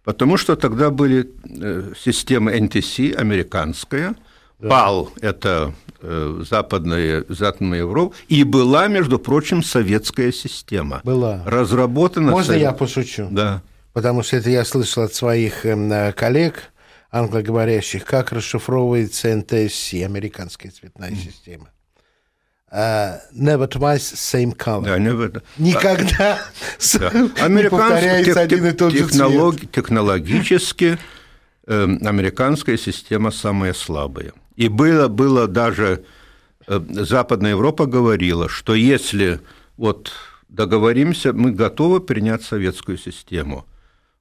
потому 0.05 0.37
что 0.37 0.57
тогда 0.57 0.91
были 0.91 1.31
э, 1.45 1.93
системы 1.99 2.59
НТС, 2.61 2.99
американская, 3.17 4.15
да. 4.59 4.69
ПАЛ– 4.69 5.11
это 5.21 5.73
э, 6.03 6.43
западная, 6.49 7.25
западная 7.29 7.81
Европа, 7.81 8.15
и 8.29 8.43
была, 8.45 8.89
между 8.89 9.19
прочим, 9.19 9.63
советская 9.63 10.33
система. 10.33 11.01
Была. 11.05 11.43
Разработана... 11.47 12.33
Можно 12.33 12.55
совет... 12.55 12.63
я 12.63 12.73
пошучу? 12.73 13.29
Да. 13.31 13.63
Потому 13.99 14.23
что 14.23 14.37
это 14.37 14.49
я 14.49 14.65
слышал 14.65 15.03
от 15.03 15.13
своих 15.13 15.67
эм, 15.67 16.13
коллег, 16.13 16.71
англоговорящих, 17.11 18.05
как 18.05 18.31
расшифровывается 18.31 19.35
НТС, 19.35 19.93
американская 19.95 20.71
цветная 20.71 21.11
mm. 21.11 21.17
система. 21.17 21.71
Uh, 22.71 23.19
never 23.35 23.69
twice 23.69 24.15
same 24.15 24.57
color. 24.57 24.85
Да, 24.85 24.99
never... 24.99 25.43
Никогда 25.59 26.39
да. 27.01 27.49
не 27.49 27.69
повторяется 27.69 28.35
тех, 28.35 28.37
один 28.37 28.67
и 28.67 28.71
тот 28.71 28.93
технолог... 28.93 29.55
же 29.55 29.59
цвет. 29.63 29.73
Технологически 29.73 30.99
э, 31.67 31.83
американская 31.83 32.77
система 32.77 33.33
самая 33.33 33.75
слабая. 33.75 34.33
И 34.55 34.69
было, 34.69 35.09
было 35.09 35.49
даже, 35.49 36.05
э, 36.69 36.81
Западная 36.89 37.51
Европа 37.51 37.87
говорила, 37.87 38.49
что 38.49 38.77
если 38.77 39.41
вот 39.77 40.13
договоримся, 40.49 41.33
мы 41.33 41.51
готовы 41.51 41.99
принять 41.99 42.45
советскую 42.45 42.97
систему. 42.97 43.67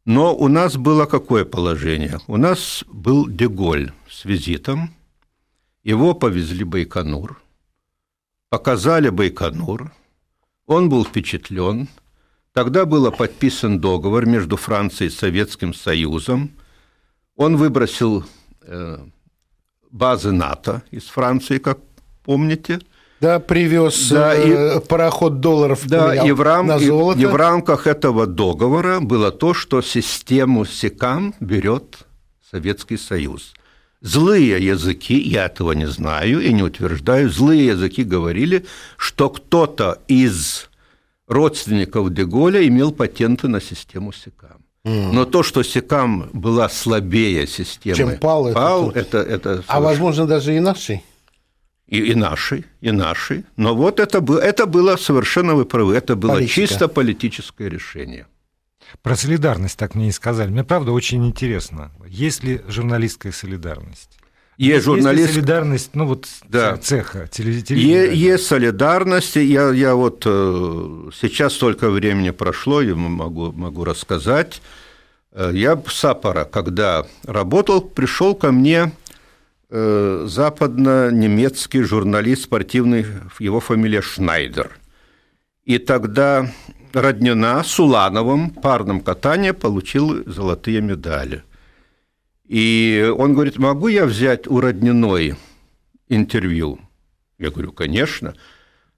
Но 0.07 0.33
у 0.33 0.47
нас 0.47 0.77
было 0.77 1.05
какое 1.05 1.43
положение? 1.43 2.19
У 2.27 2.37
нас 2.37 2.85
был 2.87 3.27
Деголь 3.27 3.91
с 4.09 4.23
визитом, 4.23 4.93
его 5.83 6.13
повезли 6.13 6.63
Байконур, 6.63 7.41
показали 8.47 9.09
Байконур, 9.09 9.91
он 10.65 10.87
был 10.87 11.03
впечатлен. 11.03 11.89
Тогда 12.53 12.85
был 12.85 13.11
подписан 13.11 13.81
договор 13.81 14.25
между 14.25 14.55
Францией 14.55 15.09
и 15.09 15.13
Советским 15.13 15.73
Союзом. 15.73 16.51
Он 17.35 17.57
выбросил 17.57 18.23
э, 18.61 19.05
базы 19.91 20.31
НАТО 20.31 20.83
из 20.89 21.03
Франции, 21.07 21.57
как 21.57 21.79
помните. 22.23 22.79
Да, 23.19 23.39
привез 23.39 24.09
да, 24.09 24.35
э, 24.35 24.77
и, 24.77 24.87
пароход 24.87 25.39
долларов 25.39 25.87
да, 25.87 26.15
и 26.15 26.31
в, 26.31 26.41
рам, 26.41 26.67
на 26.67 26.79
золото. 26.79 27.19
И, 27.19 27.23
и 27.23 27.25
в 27.25 27.35
рамках 27.35 27.87
этого 27.87 28.27
договора 28.27 28.99
было 28.99 29.31
то, 29.31 29.53
что 29.53 29.81
систему 29.81 30.65
СИКАМ 30.65 31.33
берет 31.39 31.99
Советский 32.51 32.97
Союз. 32.97 33.53
Злые 34.01 34.63
языки, 34.63 35.19
я 35.19 35.47
этого 35.47 35.71
не 35.71 35.87
знаю 35.87 36.41
и 36.41 36.53
не 36.53 36.61
утверждаю, 36.61 37.31
злые 37.31 37.65
языки 37.67 38.03
говорили, 38.03 38.65
что 38.95 39.29
кто-то 39.29 39.99
из 40.07 40.69
родственников 41.27 42.13
Деголя 42.13 42.65
имел 42.67 42.91
патенты 42.91 43.47
на 43.47 43.59
систему 43.59 44.13
СИКАМ. 44.13 44.67
Но 44.87 45.25
то, 45.25 45.43
что 45.43 45.63
Секам 45.63 46.29
была 46.31 46.69
слабее 46.69 47.45
системы, 47.45 47.97
чем 47.97 48.17
ПАЛ, 48.19 48.53
ПАЛ 48.53 48.91
это, 48.91 49.17
это, 49.17 49.49
это 49.49 49.63
а 49.67 49.81
возможно 49.81 50.25
даже 50.25 50.55
и 50.55 50.61
нашей. 50.61 51.03
И, 51.87 52.11
и 52.11 52.15
наши, 52.15 52.65
и 52.81 52.91
наши. 52.91 53.45
Но 53.55 53.75
вот 53.75 53.99
это, 53.99 54.19
было, 54.19 54.39
это 54.39 54.65
было 54.65 54.97
совершенно 54.97 55.55
вы 55.55 55.65
правы, 55.65 55.95
это 55.95 56.15
было 56.15 56.33
Политика. 56.33 56.53
чисто 56.53 56.87
политическое 56.87 57.69
решение. 57.69 58.27
Про 59.01 59.15
солидарность 59.15 59.77
так 59.77 59.95
мне 59.95 60.09
и 60.09 60.11
сказали. 60.11 60.49
Мне 60.49 60.63
правда 60.63 60.91
очень 60.91 61.25
интересно, 61.25 61.91
есть 62.07 62.43
ли 62.43 62.61
журналистская 62.67 63.31
солидарность? 63.31 64.17
Есть 64.57 64.85
журналист... 64.85 65.33
солидарность, 65.33 65.89
ну 65.93 66.07
вот 66.07 66.27
да. 66.49 66.77
цеха, 66.77 67.27
телевидения. 67.27 68.11
Есть 68.11 68.47
солидарность. 68.47 69.35
Я, 69.35 69.69
я 69.69 69.93
вот 69.93 70.23
э, 70.25 71.09
сейчас 71.13 71.53
столько 71.53 71.91
времени 71.91 72.31
прошло, 72.31 72.81
я 72.81 72.95
могу, 72.95 73.51
могу 73.51 73.83
рассказать. 73.83 74.61
Э, 75.31 75.51
я 75.53 75.75
в 75.75 75.91
Сапора, 75.91 76.43
когда 76.43 77.05
работал, 77.25 77.81
пришел 77.81 78.33
ко 78.33 78.51
мне 78.51 78.91
западно-немецкий 79.69 81.81
журналист 81.81 82.43
спортивный, 82.43 83.05
его 83.39 83.59
фамилия 83.59 84.01
Шнайдер. 84.01 84.71
И 85.65 85.77
тогда 85.77 86.49
Роднина 86.93 87.63
с 87.63 87.79
Улановым 87.79 88.49
парном 88.49 89.01
катании 89.01 89.51
получил 89.51 90.23
золотые 90.25 90.81
медали. 90.81 91.43
И 92.45 93.13
он 93.17 93.33
говорит, 93.33 93.57
могу 93.57 93.89
я 93.89 94.05
взять 94.05 94.47
у 94.47 94.61
Родниной 94.61 95.35
интервью? 96.07 96.79
Я 97.37 97.51
говорю, 97.51 97.73
конечно. 97.73 98.35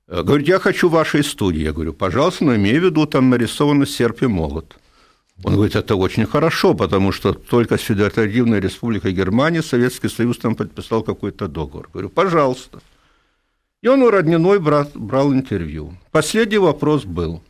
Говорит, 0.07 0.47
я 0.47 0.59
хочу 0.59 0.89
вашей 0.89 1.23
студии. 1.23 1.61
Я 1.61 1.73
говорю, 1.73 1.93
пожалуйста, 1.93 2.45
но 2.45 2.55
имею 2.55 2.81
в 2.81 2.85
виду, 2.85 3.05
там 3.05 3.29
нарисовано 3.29 3.85
серп 3.85 4.23
и 4.23 4.27
молот. 4.27 4.78
Он 5.43 5.55
говорит, 5.55 5.75
это 5.75 5.95
очень 5.95 6.25
хорошо, 6.25 6.73
потому 6.73 7.11
что 7.11 7.33
только 7.33 7.77
с 7.77 7.81
Федеративной 7.81 8.59
Республикой 8.59 9.13
Германии 9.13 9.61
Советский 9.61 10.09
Союз 10.09 10.37
там 10.37 10.55
подписал 10.55 11.01
какой-то 11.01 11.47
договор. 11.47 11.89
Говорю, 11.93 12.09
пожалуйста. 12.09 12.81
И 13.81 13.87
он 13.87 14.01
у 14.01 14.09
Родниной 14.09 14.59
брал, 14.59 14.89
брал 14.93 15.33
интервью. 15.33 15.97
Последний 16.11 16.57
вопрос 16.57 17.05
был. 17.05 17.41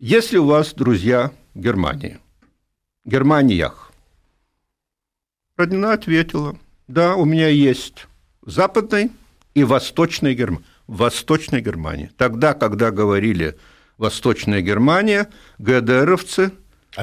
Если 0.00 0.38
у 0.38 0.46
вас 0.46 0.74
друзья 0.74 1.32
в 1.54 1.60
Германии, 1.60 2.18
Германиях, 3.04 3.92
Роднина 5.56 5.92
ответила, 5.92 6.56
да, 6.88 7.14
у 7.14 7.24
меня 7.24 7.48
есть 7.48 8.06
западной 8.44 9.10
и 9.54 9.62
восточной 9.64 10.34
Германии. 10.34 10.64
Восточной 10.88 11.60
Германии. 11.60 12.10
Тогда, 12.16 12.54
когда 12.54 12.90
говорили 12.90 13.56
Восточная 13.98 14.62
Германия, 14.62 15.28
ГДРовцы 15.58 16.50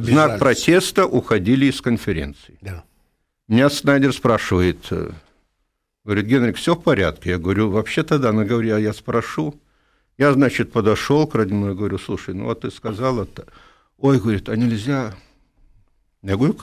в 0.01 0.05
знак 0.05 0.39
протеста 0.39 1.05
уходили 1.05 1.67
из 1.67 1.81
конференции. 1.81 2.57
Да. 2.61 2.83
Меня 3.47 3.69
Снайдер 3.69 4.13
спрашивает, 4.13 4.87
э, 4.91 5.11
говорит, 6.03 6.25
Генрик, 6.25 6.57
все 6.57 6.75
в 6.75 6.81
порядке? 6.81 7.31
Я 7.31 7.37
говорю, 7.37 7.69
вообще-то 7.69 8.17
да. 8.19 8.29
Она 8.29 8.43
говорит, 8.43 8.73
а 8.73 8.79
я 8.79 8.93
спрошу. 8.93 9.55
Я, 10.17 10.33
значит, 10.33 10.71
подошел 10.71 11.27
к 11.27 11.35
родному 11.35 11.71
и 11.71 11.75
говорю, 11.75 11.97
слушай, 11.97 12.33
ну 12.33 12.45
вот 12.45 12.61
ты 12.61 12.71
сказал 12.71 13.21
это. 13.21 13.45
Ой, 13.97 14.19
говорит, 14.19 14.49
а 14.49 14.55
нельзя? 14.55 15.13
Я 16.23 16.37
говорю, 16.37 16.57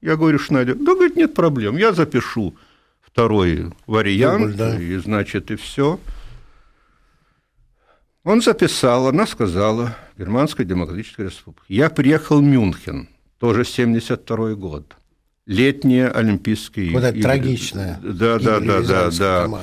я 0.00 0.16
говорю 0.16 0.38
Шнайдер, 0.38 0.76
да, 0.76 0.94
говорит, 0.94 1.16
нет 1.16 1.34
проблем, 1.34 1.76
я 1.76 1.92
запишу 1.92 2.54
второй 3.00 3.72
вариант, 3.86 4.42
Дубль, 4.42 4.56
да. 4.56 4.80
и, 4.80 4.96
значит, 4.96 5.50
и 5.50 5.56
все. 5.56 5.98
Он 8.24 8.42
записал, 8.42 9.08
она 9.08 9.26
сказала, 9.26 9.96
Германская 10.18 10.66
Демократическая 10.66 11.26
Республика. 11.26 11.64
Я 11.68 11.90
приехал 11.90 12.40
в 12.40 12.42
Мюнхен, 12.42 13.08
тоже 13.38 13.64
72 13.64 14.54
год. 14.54 14.96
Летние 15.46 16.08
Олимпийские 16.08 16.92
вот 16.92 17.04
это 17.04 17.16
игры. 17.16 17.22
трагичное. 17.22 18.00
Да, 18.02 18.38
да, 18.38 18.60
да, 18.60 18.80
да, 18.80 19.10
да. 19.10 19.60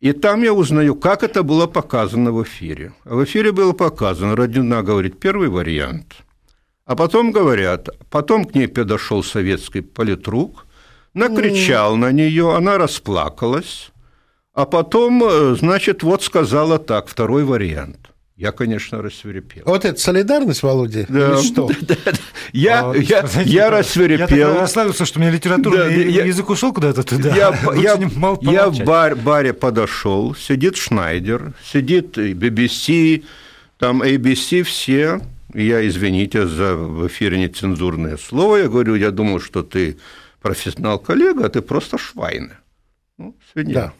И 0.00 0.12
там 0.12 0.42
я 0.42 0.52
узнаю, 0.52 0.94
как 0.94 1.22
это 1.22 1.42
было 1.42 1.66
показано 1.66 2.30
в 2.32 2.42
эфире. 2.42 2.92
А 3.04 3.14
в 3.14 3.24
эфире 3.24 3.52
было 3.52 3.72
показано, 3.72 4.36
Родина 4.36 4.82
говорит, 4.82 5.18
первый 5.18 5.48
вариант– 5.48 6.14
а 6.90 6.96
потом 6.96 7.30
говорят, 7.30 7.88
потом 8.10 8.44
к 8.44 8.56
ней 8.56 8.66
подошел 8.66 9.22
советский 9.22 9.80
политрук, 9.80 10.66
накричал 11.14 11.94
mm. 11.94 11.98
на 11.98 12.10
нее, 12.10 12.52
она 12.56 12.78
расплакалась, 12.78 13.92
а 14.54 14.66
потом, 14.66 15.22
э, 15.24 15.56
значит, 15.56 16.02
вот 16.02 16.22
сказала 16.22 16.78
так, 16.78 17.08
второй 17.08 17.44
вариант. 17.44 17.98
Я, 18.36 18.52
конечно, 18.52 19.02
рассверепел. 19.02 19.64
Вот 19.66 19.84
это 19.84 20.00
солидарность, 20.00 20.62
Володя? 20.62 21.04
Да. 21.08 21.34
Или 21.34 21.42
что? 21.42 21.70
Я, 22.52 22.90
а, 22.90 22.96
я, 22.96 23.28
я 23.44 23.70
рассверепел. 23.70 24.34
Я 24.34 24.60
расслабился, 24.60 25.04
что 25.04 25.18
у 25.18 25.22
меня 25.22 25.30
литературный 25.30 26.04
да, 26.04 26.24
язык 26.24 26.48
ушел 26.48 26.72
куда-то 26.72 27.02
туда. 27.02 27.36
Я, 27.36 27.48
я, 27.76 27.98
я 28.40 28.70
в 28.70 28.78
бар, 28.78 29.14
баре 29.14 29.52
подошел, 29.52 30.34
сидит 30.34 30.76
Шнайдер, 30.76 31.52
сидит 31.62 32.16
BBC, 32.16 33.24
там 33.78 34.02
ABC, 34.02 34.62
все 34.62 35.20
я, 35.54 35.86
извините 35.86 36.46
за 36.46 36.76
в 36.76 37.06
эфире 37.06 37.38
нецензурное 37.38 38.16
слово, 38.16 38.56
я 38.56 38.68
говорю, 38.68 38.94
я 38.94 39.10
думал, 39.10 39.40
что 39.40 39.62
ты 39.62 39.98
профессионал-коллега, 40.40 41.46
а 41.46 41.48
ты 41.48 41.60
просто 41.60 41.98
швайны. 41.98 42.56
Ну, 43.18 43.36
свинья. 43.52 43.74
Да. 43.74 43.92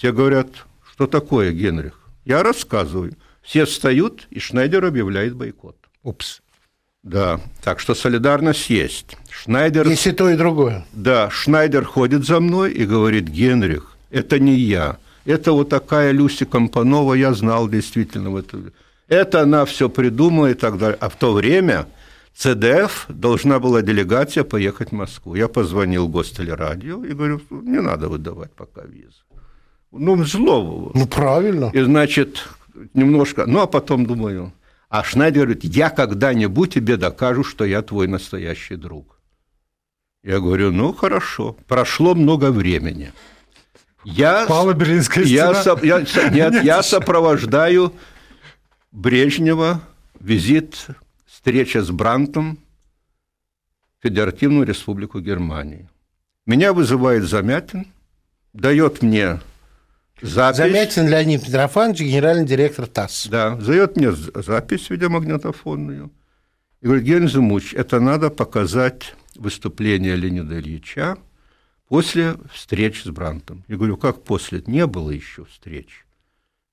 Все 0.00 0.12
говорят, 0.12 0.48
что 0.94 1.06
такое, 1.06 1.52
Генрих? 1.52 1.92
Я 2.24 2.42
рассказываю. 2.42 3.12
Все 3.42 3.66
встают, 3.66 4.28
и 4.30 4.38
Шнайдер 4.38 4.82
объявляет 4.82 5.34
бойкот. 5.34 5.76
Упс. 6.02 6.40
Да, 7.02 7.38
так 7.62 7.80
что 7.80 7.94
солидарность 7.94 8.70
есть. 8.70 9.18
Шнайдер... 9.28 9.86
Есть 9.86 10.06
и 10.06 10.12
то, 10.12 10.30
и 10.30 10.38
другое. 10.38 10.86
Да, 10.94 11.28
Шнайдер 11.28 11.84
ходит 11.84 12.24
за 12.24 12.40
мной 12.40 12.72
и 12.72 12.86
говорит, 12.86 13.28
Генрих, 13.28 13.94
это 14.10 14.38
не 14.38 14.54
я. 14.54 14.96
Это 15.26 15.52
вот 15.52 15.68
такая 15.68 16.12
Люси 16.12 16.46
Компанова, 16.46 17.12
я 17.12 17.34
знал 17.34 17.68
действительно 17.68 18.38
это. 18.38 18.72
Это 19.06 19.42
она 19.42 19.66
все 19.66 19.90
придумала 19.90 20.50
и 20.50 20.54
так 20.54 20.78
далее. 20.78 20.96
А 20.98 21.10
в 21.10 21.16
то 21.16 21.34
время 21.34 21.86
ЦДФ 22.34 23.04
должна 23.10 23.58
была 23.58 23.82
делегация 23.82 24.44
поехать 24.44 24.92
в 24.92 24.94
Москву. 24.94 25.34
Я 25.34 25.48
позвонил 25.48 26.08
гостелерадио 26.08 27.04
и 27.04 27.12
говорю, 27.12 27.42
не 27.50 27.82
надо 27.82 28.08
выдавать 28.08 28.52
пока 28.52 28.80
визы. 28.86 29.20
Ну, 29.92 30.24
зло. 30.24 30.92
Ну, 30.94 31.06
правильно. 31.06 31.70
И, 31.74 31.82
значит, 31.82 32.46
немножко... 32.94 33.46
Ну, 33.46 33.60
а 33.60 33.66
потом 33.66 34.06
думаю... 34.06 34.52
А 34.88 35.04
Шнайдер 35.04 35.44
говорит, 35.46 35.62
я 35.62 35.88
когда-нибудь 35.88 36.74
тебе 36.74 36.96
докажу, 36.96 37.44
что 37.44 37.64
я 37.64 37.80
твой 37.80 38.08
настоящий 38.08 38.74
друг. 38.74 39.20
Я 40.24 40.40
говорю, 40.40 40.72
ну, 40.72 40.92
хорошо. 40.92 41.56
Прошло 41.68 42.16
много 42.16 42.50
времени. 42.50 43.12
Я, 44.04 44.46
Пала 44.46 44.72
Берлинская 44.72 45.22
я, 45.24 45.54
стена. 45.54 45.62
со- 45.76 45.86
я, 45.86 46.06
со- 46.06 46.30
нет, 46.34 46.64
я 46.64 46.82
сопровождаю 46.82 47.92
Брежнева, 48.90 49.80
визит, 50.18 50.88
встреча 51.26 51.82
с 51.82 51.90
Брантом, 51.90 52.58
Федеративную 54.02 54.66
Республику 54.66 55.20
Германии. 55.20 55.88
Меня 56.46 56.72
вызывает 56.72 57.24
Замятин, 57.24 57.86
дает 58.52 59.02
мне 59.02 59.38
запись. 60.22 60.56
Замятин 60.58 61.08
Леонид 61.08 61.46
Митрофанович, 61.46 62.00
генеральный 62.00 62.46
директор 62.46 62.86
ТАСС. 62.86 63.28
Да, 63.28 63.56
дает 63.56 63.96
мне 63.96 64.12
запись 64.12 64.90
видеомагнитофонную. 64.90 66.10
И 66.80 66.86
говорит, 66.86 67.04
Георгий 67.04 67.28
Замуч, 67.28 67.74
это 67.74 68.00
надо 68.00 68.30
показать 68.30 69.14
выступление 69.34 70.16
Леонида 70.16 70.60
Ильича 70.60 71.18
после 71.88 72.36
встреч 72.52 73.02
с 73.02 73.08
Брантом. 73.08 73.64
Я 73.68 73.76
говорю, 73.76 73.96
как 73.96 74.22
после? 74.24 74.62
Не 74.66 74.86
было 74.86 75.10
еще 75.10 75.44
встреч. 75.44 76.06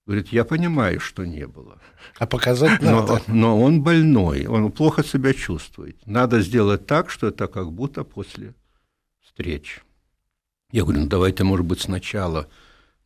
Говорит, 0.06 0.30
я 0.30 0.46
понимаю, 0.46 1.02
что 1.02 1.26
не 1.26 1.46
было. 1.46 1.82
А 2.18 2.26
показать 2.26 2.82
Но, 2.82 3.02
надо. 3.02 3.22
но 3.28 3.62
он 3.62 3.82
больной, 3.84 4.46
он 4.46 4.72
плохо 4.72 5.04
себя 5.04 5.34
чувствует. 5.34 5.98
Надо 6.06 6.40
сделать 6.40 6.88
так, 6.88 7.10
что 7.10 7.28
это 7.28 7.48
как 7.48 7.74
будто 7.74 8.06
после 8.06 8.54
встреч. 9.22 9.82
Я 10.72 10.84
говорю, 10.84 11.02
ну 11.02 11.08
давайте, 11.08 11.44
может 11.44 11.66
быть, 11.66 11.82
сначала 11.82 12.48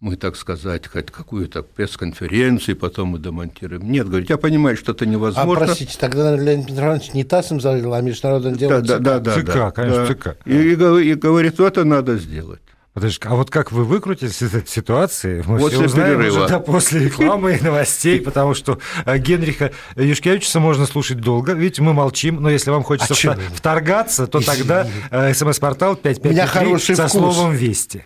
мы, 0.01 0.15
так 0.15 0.35
сказать, 0.35 0.87
хоть 0.87 1.11
какую-то 1.11 1.61
пресс-конференцию, 1.61 2.75
потом 2.75 3.09
мы 3.09 3.19
демонтируем. 3.19 3.89
Нет, 3.89 4.09
говорит, 4.09 4.29
я 4.31 4.37
понимаю, 4.37 4.75
что 4.75 4.93
это 4.93 5.05
А, 5.05 5.07
невозможно. 5.07 5.65
простите, 5.65 5.95
тогда 5.99 6.35
Леонид 6.35 6.71
Митрофанович 6.71 7.13
не 7.13 7.23
ТАССом 7.23 7.61
завел, 7.61 7.93
а 7.93 8.01
международным 8.01 8.55
делом 8.55 8.83
да, 8.83 8.95
ЦК. 8.97 9.03
да, 9.03 9.19
да, 9.19 9.35
ЦК, 9.35 9.45
да, 9.45 9.71
конечно, 9.71 10.07
да. 10.07 10.13
ЦК. 10.13 10.37
И, 10.45 10.53
и 10.53 10.71
и 10.71 11.13
говорит, 11.13 11.59
вот 11.59 11.67
это 11.67 11.83
надо 11.85 12.17
сделать. 12.17 12.61
Подожди, 12.93 13.19
а 13.23 13.35
вот 13.35 13.49
как 13.49 13.71
вы 13.71 13.85
выкрутились 13.85 14.41
из 14.43 14.53
этой 14.53 14.67
ситуации, 14.67 15.43
мы 15.47 15.59
После 15.59 15.77
все 15.77 15.85
узнаем 15.85 16.17
перерыва. 16.17 16.37
уже 16.39 16.47
да, 16.49 16.59
после 16.59 17.05
рекламы 17.05 17.55
и 17.55 17.63
новостей, 17.63 18.19
потому 18.19 18.53
что 18.53 18.79
э, 19.05 19.17
Генриха 19.17 19.71
Юшкевича 19.95 20.59
можно 20.59 20.85
слушать 20.85 21.21
долго. 21.21 21.53
Видите, 21.53 21.83
мы 21.83 21.93
молчим, 21.93 22.41
но 22.41 22.49
если 22.49 22.69
вам 22.69 22.83
хочется 22.83 23.13
А 23.13 23.37
вторгаться, 23.55 24.27
то 24.27 24.41
тогда 24.41 24.87
э, 25.09 25.33
смс-портал 25.33 25.93
У 25.93 26.07
меня 26.27 26.47
5533 26.47 26.47
хороший 26.47 26.95
со 26.97 27.07
словом 27.07 27.53
«Вести». 27.53 28.05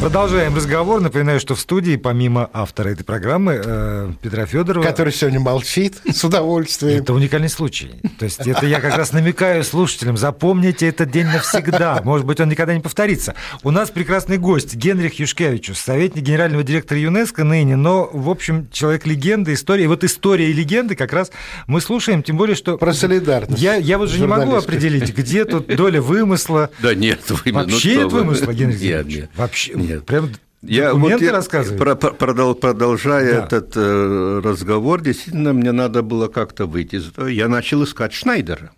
Продолжаем 0.00 0.54
разговор. 0.54 1.00
Напоминаю, 1.00 1.40
что 1.40 1.56
в 1.56 1.60
студии, 1.60 1.96
помимо 1.96 2.48
автора 2.52 2.90
этой 2.90 3.02
программы, 3.02 3.60
э, 3.62 4.12
Петра 4.22 4.46
Федорова, 4.46 4.84
Который 4.84 5.12
сегодня 5.12 5.40
молчит 5.40 6.00
с 6.08 6.22
удовольствием. 6.22 7.02
Это 7.02 7.12
уникальный 7.12 7.48
случай. 7.48 7.90
То 8.16 8.24
есть 8.24 8.46
это 8.46 8.64
я 8.64 8.80
как 8.80 8.96
раз 8.96 9.12
намекаю 9.12 9.64
слушателям, 9.64 10.16
запомните 10.16 10.86
этот 10.86 11.10
день 11.10 11.26
навсегда. 11.26 12.00
Может 12.04 12.26
быть, 12.26 12.38
он 12.38 12.48
никогда 12.48 12.74
не 12.74 12.80
повторится. 12.80 13.34
У 13.64 13.72
нас 13.72 13.90
прекрасный 13.90 14.38
гость 14.38 14.76
Генрих 14.76 15.18
Юшкевичус, 15.18 15.78
советник 15.78 16.22
генерального 16.22 16.62
директора 16.62 17.00
ЮНЕСКО 17.00 17.42
ныне, 17.42 17.74
но, 17.74 18.08
в 18.12 18.30
общем, 18.30 18.68
человек-легенда, 18.70 19.52
история. 19.52 19.84
И 19.84 19.88
вот 19.88 20.04
история 20.04 20.48
и 20.48 20.52
легенды 20.52 20.94
как 20.94 21.12
раз 21.12 21.32
мы 21.66 21.80
слушаем, 21.80 22.22
тем 22.22 22.36
более, 22.36 22.54
что... 22.54 22.78
Про 22.78 22.92
солидарность 22.92 23.60
Я, 23.60 23.74
я 23.74 23.98
вот 23.98 24.10
же 24.10 24.20
не 24.20 24.28
могу 24.28 24.54
определить, 24.54 25.12
где 25.12 25.44
тут 25.44 25.66
доля 25.66 26.00
вымысла. 26.00 26.70
Да 26.78 26.94
нет, 26.94 27.20
вы 27.28 27.50
Вообще 27.50 27.96
нет 27.96 28.12
вымысла, 28.12 28.52
Генрих. 28.52 29.28
Вообще, 29.34 29.87
Нет. 29.88 30.06
прям 30.06 30.30
Я, 30.62 30.88
документы 30.88 31.14
вот 31.14 31.22
я 31.22 31.32
рассказывают? 31.32 31.80
про- 31.82 31.94
про- 31.96 32.10
продол- 32.12 32.54
продолжая 32.54 33.32
Да. 33.40 33.46
этот 33.46 33.72
э, 33.76 34.40
разговор, 34.44 35.00
действительно, 35.00 35.52
мне 35.52 35.72
надо 35.72 36.02
было 36.02 36.28
как-то 36.28 36.66
выйти. 36.66 37.00
Я 37.30 37.48
начал 37.48 37.84
искать 37.84 38.12
Шнайдера. 38.12 38.72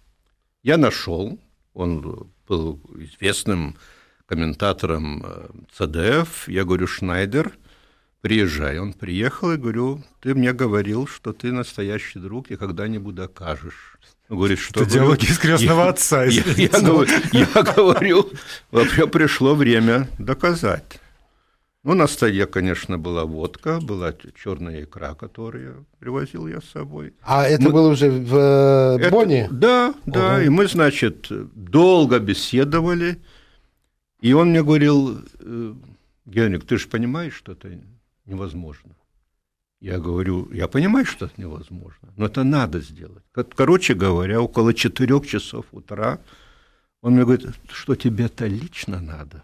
Я 0.63 0.77
нашел, 0.77 1.39
он 1.75 2.29
был 2.47 2.81
известным 2.97 3.77
комментатором 4.27 5.25
э, 5.27 5.49
ЦДФ. 5.77 6.49
Я 6.49 6.65
говорю, 6.65 6.87
Шнайдер, 6.87 7.53
приезжай. 8.21 8.79
Он 8.79 8.93
приехал 8.93 9.53
и 9.53 9.57
говорю, 9.57 10.05
ты 10.21 10.35
мне 10.35 10.53
говорил, 10.53 11.07
что 11.07 11.33
ты 11.33 11.51
настоящий 11.53 12.19
друг 12.19 12.51
и 12.51 12.57
когда-нибудь 12.57 13.15
докажешь. 13.15 13.97
Говорит, 14.31 14.61
что... 14.61 14.83
Это 14.83 14.91
диалоги 14.91 15.25
из 15.27 15.39
«Крестного 15.39 15.83
Я- 15.85 15.89
отца», 15.91 16.25
Я, 16.25 16.43
я 16.57 16.69
говорю, 16.69 17.11
я 17.33 17.47
говорю, 17.75 18.31
вообще 18.71 19.07
пришло 19.09 19.55
время 19.57 20.09
доказать. 20.19 21.01
Ну, 21.83 21.95
на 21.95 22.07
столе, 22.07 22.47
конечно, 22.47 22.97
была 22.99 23.25
водка, 23.25 23.81
была 23.81 24.15
черная 24.43 24.85
икра, 24.85 25.15
которую 25.15 25.85
привозил 25.99 26.47
я 26.47 26.61
с 26.61 26.65
собой. 26.67 27.13
А 27.23 27.45
это 27.45 27.63
Мы- 27.65 27.73
было 27.73 27.89
уже 27.89 28.11
в 28.11 28.37
э, 28.37 28.99
Это- 29.01 29.11
Бонне? 29.11 29.49
Да, 29.51 29.95
да. 30.07 30.35
Ого. 30.37 30.41
И 30.43 30.49
мы, 30.49 30.67
значит, 30.69 31.27
долго 31.55 32.19
беседовали. 32.21 33.19
И 34.21 34.33
он 34.35 34.51
мне 34.51 34.63
говорил, 34.63 35.23
э, 35.41 35.75
Генрик, 36.27 36.65
ты 36.67 36.77
же 36.79 36.87
понимаешь, 36.87 37.35
что 37.35 37.53
это 37.53 37.69
невозможно. 38.27 38.95
Я 39.81 39.99
говорю, 39.99 40.51
я 40.53 40.69
понимаю, 40.69 41.07
что 41.07 41.27
это 41.27 41.41
невозможно, 41.41 42.13
но 42.17 42.27
это 42.27 42.45
надо 42.45 42.81
сделать. 42.81 43.25
Кор- 43.33 43.49
Короче 43.55 43.95
говоря, 43.95 44.41
около 44.41 44.75
четырех 44.75 45.27
часов 45.27 45.65
утра 45.73 46.19
он 47.03 47.15
мне 47.15 47.25
говорит, 47.25 47.47
что 47.73 47.95
тебе 47.95 48.27
это 48.27 48.47
лично 48.47 49.01
надо? 49.01 49.43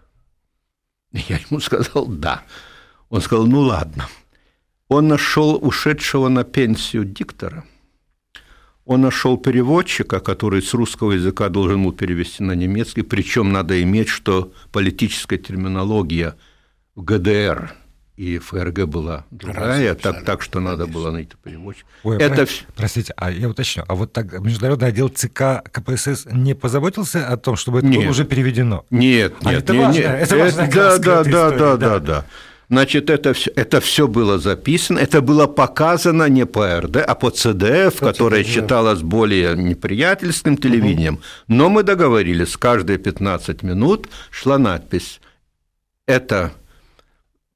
Я 1.12 1.38
ему 1.38 1.60
сказал, 1.60 2.06
да. 2.06 2.42
Он 3.08 3.22
сказал, 3.22 3.46
ну 3.46 3.60
ладно. 3.60 4.06
Он 4.88 5.08
нашел 5.08 5.56
ушедшего 5.56 6.28
на 6.28 6.44
пенсию 6.44 7.04
диктора– 7.04 7.64
он 8.86 9.00
нашел 9.00 9.36
переводчика, 9.36 10.20
который 10.20 10.62
с 10.62 10.72
русского 10.72 11.10
языка 11.12 11.48
должен 11.48 11.82
был 11.82 11.92
перевести 11.92 12.44
на 12.44 12.52
немецкий, 12.52 13.02
причем 13.02 13.52
надо 13.52 13.82
иметь, 13.82 14.08
что 14.08 14.52
политическая 14.70 15.38
терминология 15.38 16.36
в 16.94 17.02
ГДР 17.02 17.74
и 18.16 18.38
ФРГ 18.38 18.86
была 18.86 19.24
другая, 19.30 19.94
так, 19.94 20.24
так 20.24 20.42
что 20.42 20.58
надо 20.60 20.86
было 20.86 21.10
найти 21.10 21.32
переводчика. 21.42 21.86
Ой, 22.02 22.16
Это 22.16 22.46
про- 22.46 22.54
Простите, 22.74 23.12
а 23.16 23.30
я 23.30 23.48
уточню, 23.48 23.84
а 23.86 23.94
вот 23.94 24.12
так 24.12 24.32
международный 24.40 24.88
отдел 24.88 25.08
ЦК 25.08 25.62
КПСС 25.70 26.26
не 26.32 26.54
позаботился 26.54 27.26
о 27.28 27.36
том, 27.36 27.56
чтобы 27.56 27.78
это 27.78 27.88
Нет. 27.88 28.00
было 28.00 28.10
уже 28.10 28.24
переведено? 28.24 28.84
Нет, 28.90 29.34
А 29.42 29.52
нет, 29.52 29.62
это 29.64 29.72
не- 29.74 29.78
важно, 29.80 29.98
не- 29.98 30.04
это 30.04 30.36
важная 30.38 30.66
да, 30.66 30.72
краска 30.72 31.04
да, 31.04 31.24
да, 31.24 31.50
да, 31.50 31.50
да. 31.50 31.76
да, 31.76 31.98
да. 32.00 32.24
Значит, 32.68 33.10
это 33.10 33.32
все, 33.32 33.52
это 33.54 33.80
все 33.80 34.08
было 34.08 34.38
записано, 34.40 34.98
это 34.98 35.20
было 35.20 35.46
показано 35.46 36.28
не 36.28 36.46
по 36.46 36.80
РД, 36.80 36.96
а 36.96 37.14
по 37.14 37.30
ЦДФ, 37.30 38.00
которое 38.00 38.42
считалось 38.42 39.02
более 39.02 39.54
неприятельским 39.56 40.56
телевидением. 40.56 41.20
Но 41.48 41.68
мы 41.68 41.84
договорились, 41.84 42.56
каждые 42.56 42.98
15 42.98 43.62
минут 43.62 44.08
шла 44.30 44.58
надпись 44.58 45.20
«Это 46.08 46.52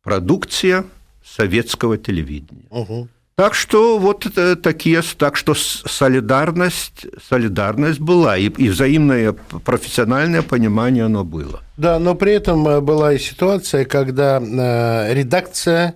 продукция 0.03 0.85
советского 1.25 1.99
телевидения». 1.99 2.67
Мгм. 2.71 3.09
Так 3.41 3.55
что 3.55 3.99
вот 3.99 4.27
такие, 4.63 5.01
так 5.17 5.35
что 5.35 5.55
солидарность, 5.55 7.07
солидарность 7.27 7.99
была, 7.99 8.37
и, 8.37 8.51
и 8.51 8.69
взаимное 8.69 9.33
профессиональное 9.65 10.43
понимание 10.43 11.07
оно 11.07 11.25
было. 11.25 11.61
Да, 11.79 11.99
но 11.99 12.15
при 12.15 12.35
этом 12.35 12.69
э, 12.69 12.81
была 12.83 13.15
и 13.15 13.19
ситуация, 13.19 13.87
когда 13.87 14.39
э, 14.39 15.15
редакция 15.15 15.95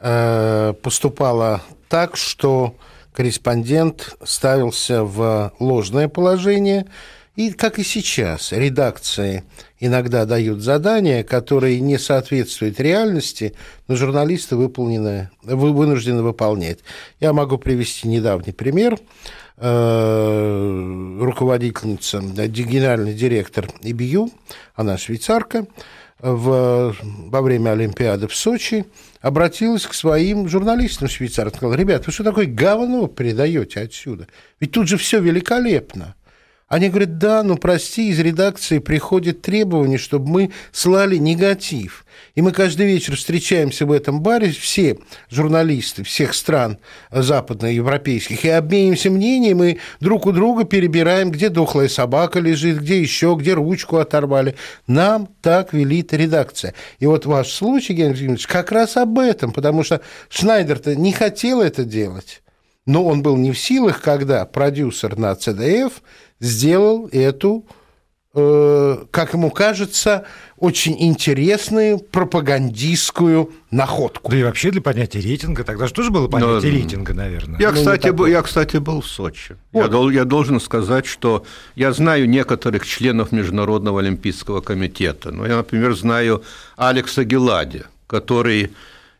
э, 0.00 0.74
поступала 0.82 1.62
так, 1.88 2.18
что 2.18 2.76
корреспондент 3.14 4.14
ставился 4.22 5.02
в 5.02 5.50
ложное 5.58 6.08
положение 6.08 6.86
И, 7.34 7.50
как 7.52 7.78
и 7.78 7.82
сейчас, 7.82 8.52
редакции 8.52 9.44
иногда 9.80 10.26
дают 10.26 10.60
задания, 10.60 11.24
которые 11.24 11.80
не 11.80 11.96
соответствуют 11.96 12.78
реальности, 12.78 13.54
но 13.88 13.96
журналисты 13.96 14.56
выполнены, 14.56 15.30
вынуждены 15.42 16.22
выполнять. 16.22 16.80
Я 17.20 17.32
могу 17.32 17.56
привести 17.56 18.06
недавний 18.06 18.52
пример. 18.52 18.98
Э, 19.56 21.18
руководительница, 21.20 22.20
генеральный 22.20 23.14
директор 23.14 23.66
ИБЮ, 23.80 24.30
она 24.74 24.98
швейцарка, 24.98 25.66
в, 26.18 26.94
во 27.02 27.42
время 27.42 27.70
Олимпиады 27.70 28.28
в 28.28 28.34
Сочи 28.34 28.84
обратилась 29.20 29.86
к 29.86 29.94
своим 29.94 30.48
журналистам 30.48 31.08
швейцарцам. 31.08 31.56
Сказала, 31.56 31.74
ребят, 31.74 32.06
вы 32.06 32.12
что 32.12 32.24
такое 32.24 32.46
говно 32.46 33.08
передаете 33.08 33.80
отсюда? 33.80 34.28
Ведь 34.60 34.72
тут 34.72 34.86
же 34.86 34.96
все 34.96 35.20
великолепно. 35.20 36.14
Они 36.72 36.88
говорят, 36.88 37.18
да, 37.18 37.42
ну 37.42 37.58
прости, 37.58 38.08
из 38.08 38.18
редакции 38.18 38.78
приходит 38.78 39.42
требование, 39.42 39.98
чтобы 39.98 40.30
мы 40.30 40.50
слали 40.72 41.16
негатив. 41.16 42.06
И 42.34 42.40
мы 42.40 42.52
каждый 42.52 42.86
вечер 42.86 43.14
встречаемся 43.14 43.84
в 43.84 43.92
этом 43.92 44.22
баре, 44.22 44.50
все 44.52 44.96
журналисты 45.28 46.02
всех 46.02 46.32
стран 46.32 46.78
западноевропейских, 47.10 48.46
и 48.46 48.48
обменимся 48.48 49.10
мнением, 49.10 49.62
и 49.62 49.76
друг 50.00 50.24
у 50.24 50.32
друга 50.32 50.64
перебираем, 50.64 51.30
где 51.30 51.50
дохлая 51.50 51.88
собака 51.88 52.40
лежит, 52.40 52.78
где 52.78 53.02
еще, 53.02 53.36
где 53.38 53.52
ручку 53.52 53.98
оторвали. 53.98 54.54
Нам 54.86 55.28
так 55.42 55.74
велит 55.74 56.14
редакция. 56.14 56.72
И 57.00 57.04
вот 57.04 57.26
ваш 57.26 57.52
случай, 57.52 57.92
Генрий 57.92 58.12
Владимирович, 58.12 58.46
как 58.46 58.72
раз 58.72 58.96
об 58.96 59.18
этом, 59.18 59.52
потому 59.52 59.84
что 59.84 60.00
Шнайдер-то 60.30 60.96
не 60.96 61.12
хотел 61.12 61.60
это 61.60 61.84
делать. 61.84 62.42
Но 62.86 63.04
он 63.04 63.22
был 63.22 63.36
не 63.36 63.52
в 63.52 63.58
силах, 63.58 64.00
когда 64.00 64.46
продюсер 64.46 65.18
на 65.18 65.34
ЦДФ 65.34 66.00
сделал 66.42 67.08
эту, 67.12 67.64
э, 68.34 69.04
как 69.10 69.32
ему 69.32 69.50
кажется, 69.50 70.26
очень 70.56 70.96
интересную 71.00 71.98
пропагандистскую 71.98 73.52
находку. 73.70 74.30
Да 74.30 74.36
и 74.36 74.42
вообще 74.42 74.70
для 74.72 74.82
понятия 74.82 75.20
рейтинга, 75.20 75.64
тогда 75.64 75.86
же 75.86 75.94
тоже 75.94 76.10
было 76.10 76.28
понятие 76.28 76.72
Но, 76.72 76.78
рейтинга, 76.78 77.14
наверное. 77.14 77.60
Я, 77.60 77.70
ну, 77.70 77.76
кстати, 77.76 78.08
был, 78.08 78.26
я, 78.26 78.42
кстати, 78.42 78.76
был 78.78 79.00
в 79.00 79.06
Сочи. 79.06 79.56
Вот. 79.70 79.92
Я, 79.92 80.20
я 80.20 80.24
должен 80.24 80.60
сказать, 80.60 81.06
что 81.06 81.44
я 81.76 81.92
знаю 81.92 82.28
некоторых 82.28 82.86
членов 82.86 83.30
Международного 83.32 84.00
олимпийского 84.00 84.60
комитета. 84.60 85.30
Ну, 85.30 85.46
я, 85.46 85.56
например, 85.56 85.94
знаю 85.94 86.42
Алекса 86.76 87.24
Гелади, 87.24 87.84
который 88.08 88.72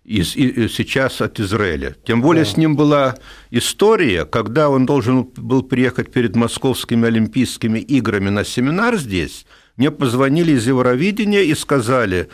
из, 0.05 0.37
и, 0.37 0.69
сейчас 0.69 1.21
от 1.21 1.39
Израиля. 1.41 1.97
Тем 2.05 2.23
более 2.23 2.45
да. 2.45 2.51
с 2.51 2.57
ним 2.57 2.77
была 2.77 3.17
история, 3.51 4.25
когда 4.25 4.69
он 4.69 4.87
должен 4.87 5.25
был 5.25 5.63
приехать 5.63 6.13
перед 6.13 6.35
московскими 6.35 7.07
Олимпийскими 7.07 7.79
играми 7.79 8.29
на 8.29 8.45
семинар 8.45 8.97
здесь, 8.97 9.47
мне 9.77 9.91
позвонили 9.91 10.53
из 10.53 10.67
Евровидения 10.67 11.43
и 11.43 11.55
сказали, 11.55 12.29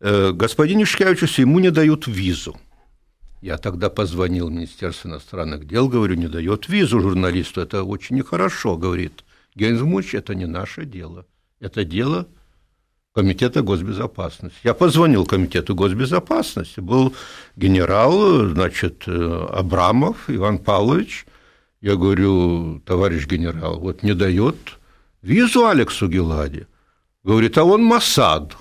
«Э, 0.00 0.32
господин 0.32 0.80
Юшкевичус, 0.80 1.38
ему 1.38 1.58
не 1.58 1.70
дают 1.70 2.06
визу. 2.06 2.56
Я 3.40 3.58
тогда 3.58 3.90
позвонил 3.90 4.48
в 4.48 4.52
Министерство 4.52 5.08
иностранных 5.08 5.66
дел, 5.66 5.88
говорю, 5.88 6.14
не 6.14 6.28
дает 6.28 6.68
визу 6.68 7.00
журналисту, 7.00 7.60
это 7.60 7.84
очень 7.84 8.16
нехорошо, 8.16 8.76
говорит. 8.76 9.24
Гензмуч, 9.54 10.14
это 10.14 10.34
не 10.34 10.46
наше 10.46 10.84
дело, 10.84 11.26
это 11.60 11.84
дело 11.84 12.28
Комитета 13.16 13.62
госбезопасности. 13.62 14.58
Я 14.62 14.74
позвонил 14.74 15.24
Комитету 15.24 15.74
госбезопасности, 15.74 16.80
был 16.80 17.14
генерал, 17.56 18.48
значит, 18.48 19.04
э, 19.06 19.46
Абрамов 19.54 20.28
Иван 20.28 20.58
Павлович. 20.58 21.24
Я 21.80 21.96
говорю, 21.96 22.82
товарищ 22.84 23.26
генерал, 23.26 23.80
вот 23.80 24.02
не 24.02 24.14
дает 24.14 24.56
визу 25.22 25.66
Алексу 25.66 26.08
Гелади. 26.08 26.66
Говорит, 27.24 27.56
а 27.56 27.64
он 27.64 27.82
Масад. 27.84 28.54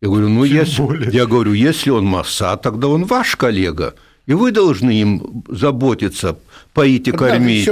Я 0.00 0.08
говорю, 0.08 0.30
ну, 0.30 0.44
если, 0.44 1.14
я 1.14 1.26
говорю, 1.26 1.52
если 1.52 1.90
он 1.90 2.06
Масад, 2.06 2.62
тогда 2.62 2.88
он 2.88 3.04
ваш 3.04 3.36
коллега– 3.36 3.94
и 4.26 4.34
вы 4.34 4.50
должны 4.50 4.90
им 4.90 5.44
заботиться, 5.48 6.36
поить 6.72 7.08
и 7.08 7.12
кормить. 7.12 7.68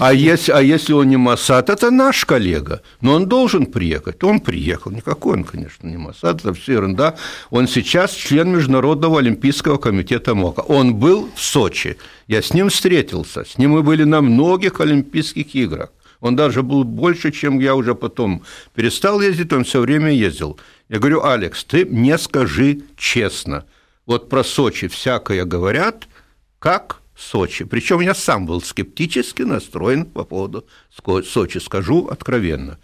А 0.00 0.12
если, 0.12 0.52
а 0.52 0.60
если 0.60 0.94
он 0.94 1.08
не 1.08 1.18
Масад, 1.18 1.68
это 1.68 1.90
наш 1.90 2.24
коллега, 2.24 2.80
но 3.02 3.12
он 3.12 3.26
должен 3.26 3.66
приехать. 3.66 4.24
Он 4.24 4.40
приехал. 4.40 4.90
Никакой 4.90 5.34
он, 5.34 5.44
конечно, 5.44 5.86
не 5.86 5.98
Масад, 5.98 6.40
это 6.40 6.54
все 6.54 6.72
ерунда. 6.72 7.16
Он 7.50 7.68
сейчас 7.68 8.12
член 8.12 8.50
Международного 8.50 9.18
олимпийского 9.18 9.76
комитета 9.76 10.34
МОКа. 10.34 10.60
Он 10.60 10.94
был 10.94 11.28
в 11.34 11.40
Сочи. 11.40 11.96
Я 12.28 12.40
с 12.40 12.54
ним 12.54 12.70
встретился. 12.70 13.44
С 13.44 13.58
ним 13.58 13.72
мы 13.72 13.82
были 13.82 14.04
на 14.04 14.22
многих 14.22 14.80
Олимпийских 14.80 15.54
играх. 15.54 15.90
Он 16.20 16.34
даже 16.36 16.62
был 16.62 16.84
больше, 16.84 17.30
чем 17.30 17.60
я 17.60 17.74
уже 17.74 17.94
потом 17.94 18.42
перестал 18.74 19.22
ездить, 19.22 19.52
он 19.52 19.64
все 19.64 19.80
время 19.80 20.10
ездил. 20.12 20.58
Я 20.90 20.98
говорю, 20.98 21.24
Алекс, 21.24 21.64
ты 21.64 21.84
мне 21.84 22.18
скажи 22.18 22.80
честно– 22.96 23.64
вот 24.10 24.28
про 24.28 24.42
Сочи 24.42 24.88
всякое 24.88 25.44
говорят, 25.44 26.08
как 26.58 27.00
Сочи. 27.16 27.64
Причем 27.64 28.00
я 28.00 28.12
сам 28.12 28.44
был 28.44 28.60
скептически 28.60 29.42
настроен 29.42 30.04
по 30.04 30.24
поводу 30.24 30.66
Сочи, 31.24 31.58
скажу 31.58 32.08
откровенно. 32.08 32.80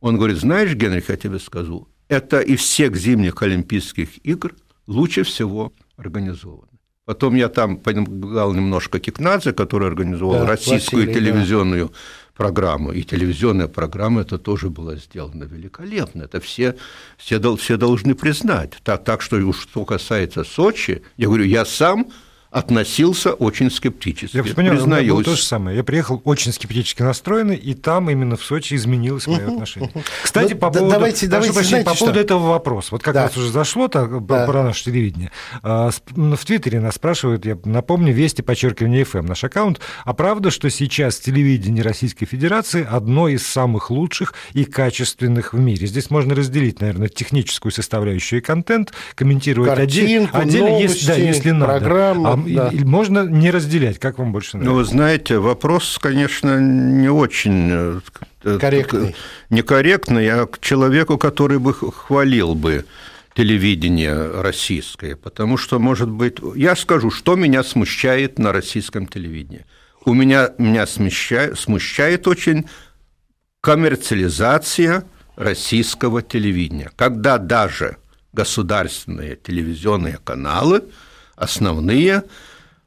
Он 0.00 0.16
говорит, 0.16 0.36
знаешь, 0.36 0.74
Генрих, 0.74 1.08
я 1.08 1.16
тебе 1.16 1.40
скажу, 1.40 1.88
это 2.08 2.40
из 2.40 2.60
всех 2.60 2.94
зимних 2.94 3.42
Олимпийских 3.42 4.24
игр 4.24 4.54
лучше 4.86 5.24
всего 5.24 5.72
организовано. 5.96 6.68
Потом 7.06 7.34
я 7.34 7.48
там 7.48 7.76
помогал 7.76 8.54
немножко 8.54 9.00
Кикнадзе, 9.00 9.52
который 9.52 9.88
организовал 9.88 10.40
да, 10.40 10.46
российскую 10.46 11.06
Василий, 11.06 11.14
телевизионную 11.14 11.88
да 11.88 11.94
программу. 12.34 12.92
И 12.92 13.02
телевизионная 13.02 13.68
программа 13.68 14.22
это 14.22 14.38
тоже 14.38 14.70
была 14.70 14.96
сделана 14.96 15.44
великолепно. 15.44 16.24
Это 16.24 16.40
все, 16.40 16.76
все, 17.16 17.56
все 17.56 17.76
должны 17.76 18.14
признать. 18.14 18.72
Так, 18.82 19.04
так 19.04 19.22
что 19.22 19.52
что 19.52 19.84
касается 19.84 20.44
Сочи, 20.44 21.02
я 21.16 21.26
говорю, 21.26 21.44
я 21.44 21.64
сам 21.64 22.10
относился 22.54 23.32
очень 23.32 23.68
скептически. 23.68 24.36
Я 24.36 24.44
понимаю, 24.44 24.76
признаюсь. 24.76 25.02
у 25.02 25.04
меня 25.06 25.14
было 25.14 25.24
то 25.24 25.34
же 25.34 25.42
самое. 25.42 25.76
Я 25.76 25.82
приехал 25.82 26.22
очень 26.24 26.52
скептически 26.52 27.02
настроенный, 27.02 27.56
и 27.56 27.74
там 27.74 28.08
именно 28.08 28.36
в 28.36 28.44
Сочи 28.44 28.74
изменилось 28.74 29.26
мое 29.26 29.48
отношение. 29.48 29.90
Кстати, 30.22 30.52
ну, 30.52 30.60
по 30.60 30.70
поводу, 30.70 30.92
давайте, 30.92 31.26
давайте, 31.26 31.52
прощения, 31.52 31.82
по 31.82 31.94
поводу 31.94 32.20
этого 32.20 32.50
вопроса. 32.50 32.90
Вот 32.92 33.02
как 33.02 33.14
да. 33.14 33.24
раз 33.24 33.36
уже 33.36 33.50
зашло 33.50 33.88
так, 33.88 34.24
да. 34.26 34.46
про 34.46 34.62
наше 34.62 34.84
телевидение. 34.84 35.32
А, 35.64 35.90
ну, 36.14 36.36
в 36.36 36.44
Твиттере 36.44 36.78
нас 36.78 36.94
спрашивают, 36.94 37.44
я 37.44 37.58
напомню, 37.64 38.14
Вести, 38.14 38.42
подчеркивание 38.42 39.02
FM, 39.02 39.22
наш 39.22 39.42
аккаунт. 39.42 39.80
А 40.04 40.14
правда, 40.14 40.52
что 40.52 40.70
сейчас 40.70 41.18
телевидение 41.18 41.82
Российской 41.82 42.26
Федерации 42.26 42.86
одно 42.88 43.26
из 43.26 43.44
самых 43.44 43.90
лучших 43.90 44.32
и 44.52 44.64
качественных 44.64 45.54
в 45.54 45.58
мире? 45.58 45.88
Здесь 45.88 46.08
можно 46.08 46.36
разделить, 46.36 46.80
наверное, 46.80 47.08
техническую 47.08 47.72
составляющую 47.72 48.38
и 48.38 48.42
контент, 48.44 48.92
комментировать 49.16 49.74
Картинку, 49.74 50.36
отдельно, 50.36 50.68
новости, 50.68 50.98
если, 50.98 51.06
да, 51.08 51.14
если 51.16 51.50
надо. 51.50 51.72
Программу. 51.80 52.26
А 52.28 52.43
да. 52.46 52.70
можно 52.84 53.26
не 53.26 53.50
разделять, 53.50 53.98
как 53.98 54.18
вам 54.18 54.32
больше 54.32 54.56
нравится? 54.56 54.70
Ну, 54.70 54.76
вы 54.78 54.84
знаете, 54.84 55.38
вопрос, 55.38 55.98
конечно, 56.00 56.60
не 56.60 57.08
очень 57.08 57.68
э, 57.70 58.00
э, 58.44 58.58
корректный. 58.58 59.14
Некорректный, 59.50 60.28
а 60.28 60.46
к 60.46 60.60
человеку, 60.60 61.18
который 61.18 61.58
бы 61.58 61.74
хвалил 61.74 62.54
бы 62.54 62.84
телевидение 63.34 64.40
российское, 64.40 65.16
потому 65.16 65.56
что, 65.56 65.78
может 65.78 66.08
быть, 66.08 66.38
я 66.54 66.76
скажу, 66.76 67.10
что 67.10 67.34
меня 67.34 67.62
смущает 67.64 68.38
на 68.38 68.52
российском 68.52 69.06
телевидении. 69.06 69.66
У 70.04 70.14
меня, 70.14 70.50
меня 70.58 70.86
смущает, 70.86 71.58
смущает 71.58 72.28
очень 72.28 72.66
коммерциализация 73.60 75.04
российского 75.36 76.22
телевидения, 76.22 76.90
когда 76.96 77.38
даже 77.38 77.96
государственные 78.32 79.36
телевизионные 79.36 80.18
каналы– 80.24 80.84
основные, 81.36 82.24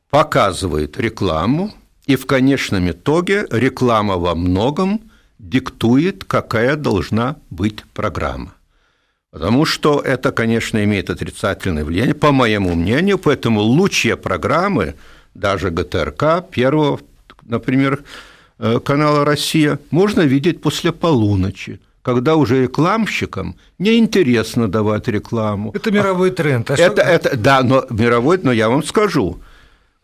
показывает 0.10 0.98
рекламу, 1.00 1.74
и 2.06 2.16
в 2.16 2.26
конечном 2.26 2.90
итоге 2.90 3.46
реклама 3.52 4.18
во 4.18 4.34
многом 4.36 5.02
диктует, 5.40 6.24
какая 6.24 6.76
должна 6.76 7.36
быть 7.50 7.84
программа. 7.94 8.54
Потому 9.32 9.66
что 9.66 10.00
это, 10.00 10.32
конечно, 10.32 10.84
имеет 10.84 11.10
отрицательное 11.10 11.84
влияние, 11.84 12.16
по 12.16 12.32
моему 12.32 12.76
мнению, 12.76 13.18
поэтому 13.20 13.60
лучшие 13.60 14.16
программы, 14.16 14.96
даже 15.36 15.70
ГТРК, 15.70 16.50
первого, 16.50 17.00
например, 17.44 18.04
э, 18.58 18.80
канала 18.80 19.26
«Россия», 19.26 19.80
можно 19.92 20.22
видеть 20.22 20.62
после 20.62 20.92
полуночи, 20.92 21.80
когда 22.08 22.38
уже 22.38 22.62
рекламщикам 22.62 23.58
неинтересно 23.80 24.70
давать 24.70 25.10
рекламу. 25.10 25.72
Это 25.76 25.91
мировой 25.91 26.32
тренд. 26.32 26.72
А 26.72 26.76
это, 26.76 27.02
это, 27.02 27.36
да, 27.36 27.62
но 27.63 27.86
мировой, 27.89 28.39
но 28.41 28.54
я 28.54 28.70
вам 28.70 28.82
скажу, 28.82 29.39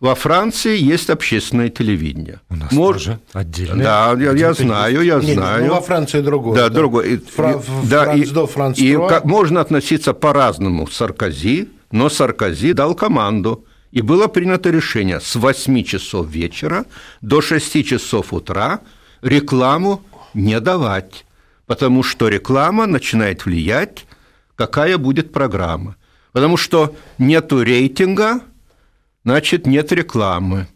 во 0.02 0.13
Франции 0.13 0.78
есть 0.78 1.10
общественное 1.10 1.70
телевидение. 1.70 2.42
У 2.50 2.58
нас 2.58 2.74
Мор... 2.74 2.96
тоже 2.96 3.20
отдельное. 3.32 3.86
Да, 3.86 4.16
я, 4.20 4.34
я 4.34 4.54
знаю, 4.54 5.02
я 5.02 5.16
Нет, 5.22 5.36
знаю. 5.36 5.68
Ну, 5.68 5.76
во 5.76 5.82
Франции 5.82 6.20
другое. 6.20 6.56
Да, 6.58 6.68
да. 6.68 6.76
другое. 6.76 7.22
Фра... 7.34 7.63
Да, 7.86 8.13
и, 8.13 8.26
Франц 8.26 8.80
и, 8.80 8.92
и 8.92 8.98
можно 9.24 9.62
относиться 9.62 10.13
по-разному 10.13 10.88
к 10.88 10.92
Саркози, 10.92 11.70
но 11.92 12.10
Саркози 12.10 12.74
дал 12.74 12.96
команду. 12.96 13.63
И 13.94 14.02
было 14.02 14.28
принято 14.28 14.72
решение 14.72 15.22
с 15.22 15.38
8 15.38 15.84
часов 15.86 16.28
вечера 16.28 16.84
до 17.22 17.39
6 17.39 17.86
часов 17.86 18.34
утра 18.34 18.82
рекламу 19.22 20.02
не 20.34 20.60
давать, 20.60 21.24
потому 21.65 22.04
что 22.04 22.28
реклама 22.28 22.86
начинает 22.86 23.45
влиять, 23.45 24.06
какая 24.56 24.97
будет 24.97 25.32
программа. 25.32 25.95
Потому 26.32 26.58
что 26.58 26.95
нету 27.17 27.63
рейтинга, 27.63 28.41
значит, 29.23 29.67
нет 29.67 29.91
рекламы. 29.91 30.67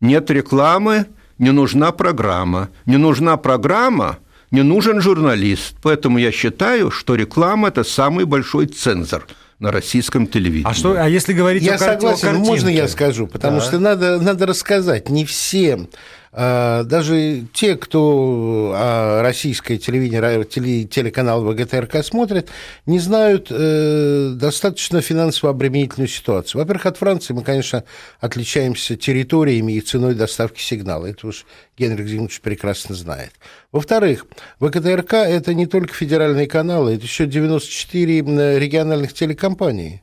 Нет 0.00 0.30
рекламы, 0.30 1.06
не 1.38 1.52
нужна 1.52 1.90
программа. 1.92 2.68
Не 2.84 2.98
нужна 2.98 3.36
программа, 3.36 4.18
не 4.50 4.62
нужен 4.62 5.00
журналист. 5.00 5.74
Поэтому 5.82 6.18
я 6.18 6.30
считаю, 6.32 6.90
что 6.90 7.14
реклама– 7.14 7.68
это 7.68 7.82
самый 7.82 8.26
большой 8.26 8.66
цензор 8.66 9.26
на 9.58 9.72
российском 9.72 10.26
телевидении. 10.26 10.70
А, 10.70 10.74
что, 10.74 11.02
а 11.02 11.08
если 11.08 11.32
говорить 11.32 11.62
я 11.62 11.74
о, 11.74 11.78
согласен, 11.78 12.28
о 12.28 12.30
картинке? 12.32 12.50
можно 12.50 12.68
я 12.68 12.88
скажу? 12.88 13.26
Потому 13.26 13.58
да. 13.58 13.64
что 13.64 13.78
надо, 13.78 14.20
надо 14.20 14.46
рассказать. 14.46 15.08
Не 15.08 15.24
все 15.24 15.88
а, 16.25 16.25
даже 16.36 17.46
те, 17.54 17.76
кто 17.76 18.74
а, 18.76 19.22
российское 19.22 19.78
телевидение, 19.78 20.44
телеканал 20.84 21.42
ВГТРК 21.42 22.04
смотрят, 22.04 22.50
не 22.84 22.98
знают 22.98 23.46
э, 23.50 24.32
достаточно 24.34 25.00
финансово 25.00 25.52
обременительную 25.52 26.08
ситуацию. 26.08 26.60
Во-первых, 26.60 26.84
от 26.84 26.98
Франции 26.98 27.32
мы, 27.32 27.42
конечно, 27.42 27.84
отличаемся 28.20 28.96
территориями 28.96 29.72
и 29.72 29.80
ценой 29.80 30.14
доставки 30.14 30.60
сигнала. 30.60 31.06
Это 31.06 31.28
уж 31.28 31.46
Генрих 31.78 32.06
Зимович 32.06 32.42
прекрасно 32.42 32.94
знает. 32.94 33.32
Во-вторых, 33.72 34.26
ВГТРК– 34.60 35.14
это 35.14 35.54
не 35.54 35.64
только 35.64 35.94
федеральные 35.94 36.48
каналы, 36.48 36.96
это 36.96 37.04
еще 37.04 37.24
94 37.24 38.58
региональных 38.58 39.14
телекомпаний, 39.14 40.02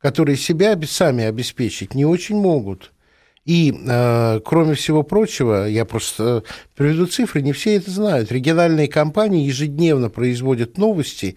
которые 0.00 0.38
себя 0.38 0.78
сами 0.86 1.24
обеспечить 1.24 1.94
не 1.94 2.06
очень 2.06 2.36
могут– 2.36 2.92
и, 3.46 3.72
э, 3.72 4.40
кроме 4.44 4.74
всего 4.74 5.02
прочего, 5.04 5.68
я 5.68 5.84
просто 5.84 6.42
приведу 6.74 7.06
цифры, 7.06 7.42
не 7.42 7.52
все 7.52 7.76
это 7.76 7.92
знают. 7.92 8.32
Региональные 8.32 8.88
компании 8.88 9.46
ежедневно 9.46 10.10
производят 10.10 10.76
новости 10.76 11.36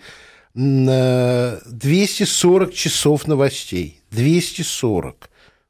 240 0.55 2.73
часов 2.73 3.27
новостей. 3.27 4.01
240 4.09 5.29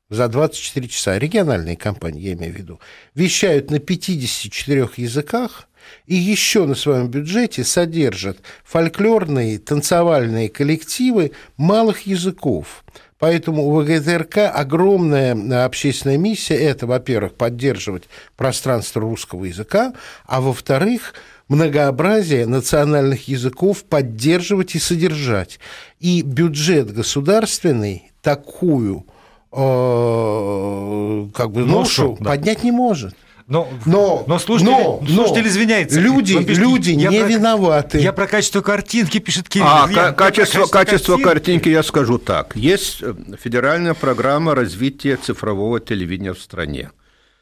за 0.10 0.30
24 0.30 0.88
часа. 0.88 1.20
Региональные 1.20 1.76
компании, 1.76 2.22
я 2.22 2.32
имею 2.34 2.54
в 2.54 2.58
виду. 2.58 2.80
Вещают 3.16 3.70
на 3.70 3.80
54 3.80 4.92
языках, 4.96 5.68
и 6.06 6.16
еще 6.16 6.66
на 6.66 6.76
своем 6.76 7.08
бюджете 7.08 7.66
содержат 7.66 8.38
фольклорные 8.64 9.60
танцевальные 9.60 10.48
коллективы 10.50 11.34
малых 11.58 12.08
языков. 12.08 12.86
Поэтому 13.20 13.68
у 13.68 13.82
ВГТРК 13.82 14.50
огромная 14.54 15.36
э, 15.36 15.66
общественная 15.66 16.18
миссия– 16.18 16.56
это, 16.56 16.88
во-первых, 16.88 17.36
поддерживать 17.36 18.06
пространство 18.38 19.02
русского 19.02 19.46
языка, 19.46 19.94
а 20.26 20.40
во-вторых, 20.40 21.14
многообразие 21.50 22.46
национальных 22.46 23.28
языков 23.28 23.84
поддерживать 23.84 24.76
и 24.76 24.80
содержать. 24.80 25.60
И 26.00 26.22
бюджет 26.22 26.94
государственный 26.94 28.12
такую 28.22 29.06
э, 29.52 31.28
как 31.34 31.52
бы 31.52 31.66
ношу, 31.66 32.12
ношу 32.12 32.18
да. 32.22 32.30
поднять 32.30 32.64
не 32.64 32.72
может. 32.72 33.16
Но, 33.50 33.68
но, 33.88 34.24
но, 34.28 34.38
слушатель, 34.38 34.70
но, 34.70 35.04
слушатель 35.08 35.42
но 35.42 35.48
извиняется. 35.48 36.00
Люди, 36.00 36.38
пишет, 36.44 36.62
люди 36.62 36.92
не 36.92 37.08
про, 37.08 37.28
виноваты. 37.28 37.98
Я 37.98 38.14
про 38.14 38.28
качество 38.28 38.62
картинки 38.62 39.18
пишет 39.18 39.50
Кирилл. 39.50 39.68
А, 39.68 39.90
я, 39.92 40.12
качество, 40.12 40.68
качество 40.68 41.18
картинки 41.18 41.68
я 41.68 41.82
скажу 41.82 42.20
так. 42.20 42.56
Есть 42.56 43.02
э, 43.02 43.16
федеральная 43.42 43.96
программа 43.96 44.54
развития 44.54 45.18
цифрового 45.18 45.80
телевидения 45.80 46.34
в 46.34 46.40
стране. 46.40 46.92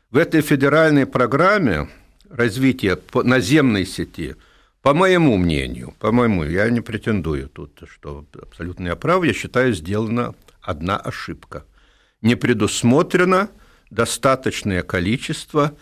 В 0.09 0.15
этой 0.15 0.39
федеральной 0.39 1.05
программе 1.05 1.89
развития 2.29 2.97
наземной 3.13 3.85
сети, 3.85 4.37
по 4.81 4.93
моему 4.93 5.35
мнению, 5.35 5.93
по 5.99 6.13
моему, 6.13 6.45
я 6.45 6.69
не 6.69 6.79
претендую 6.79 7.49
тут, 7.49 7.81
что 7.91 8.25
абсолютно 8.41 8.87
я 8.87 8.95
прав, 8.95 9.25
я 9.25 9.33
считаю, 9.33 9.73
сделана 9.73 10.35
одна 10.61 10.95
ошибка. 10.95 11.65
Не 12.21 12.35
предусмотрено 12.35 13.49
достаточное 13.89 14.83
количество 14.83 15.73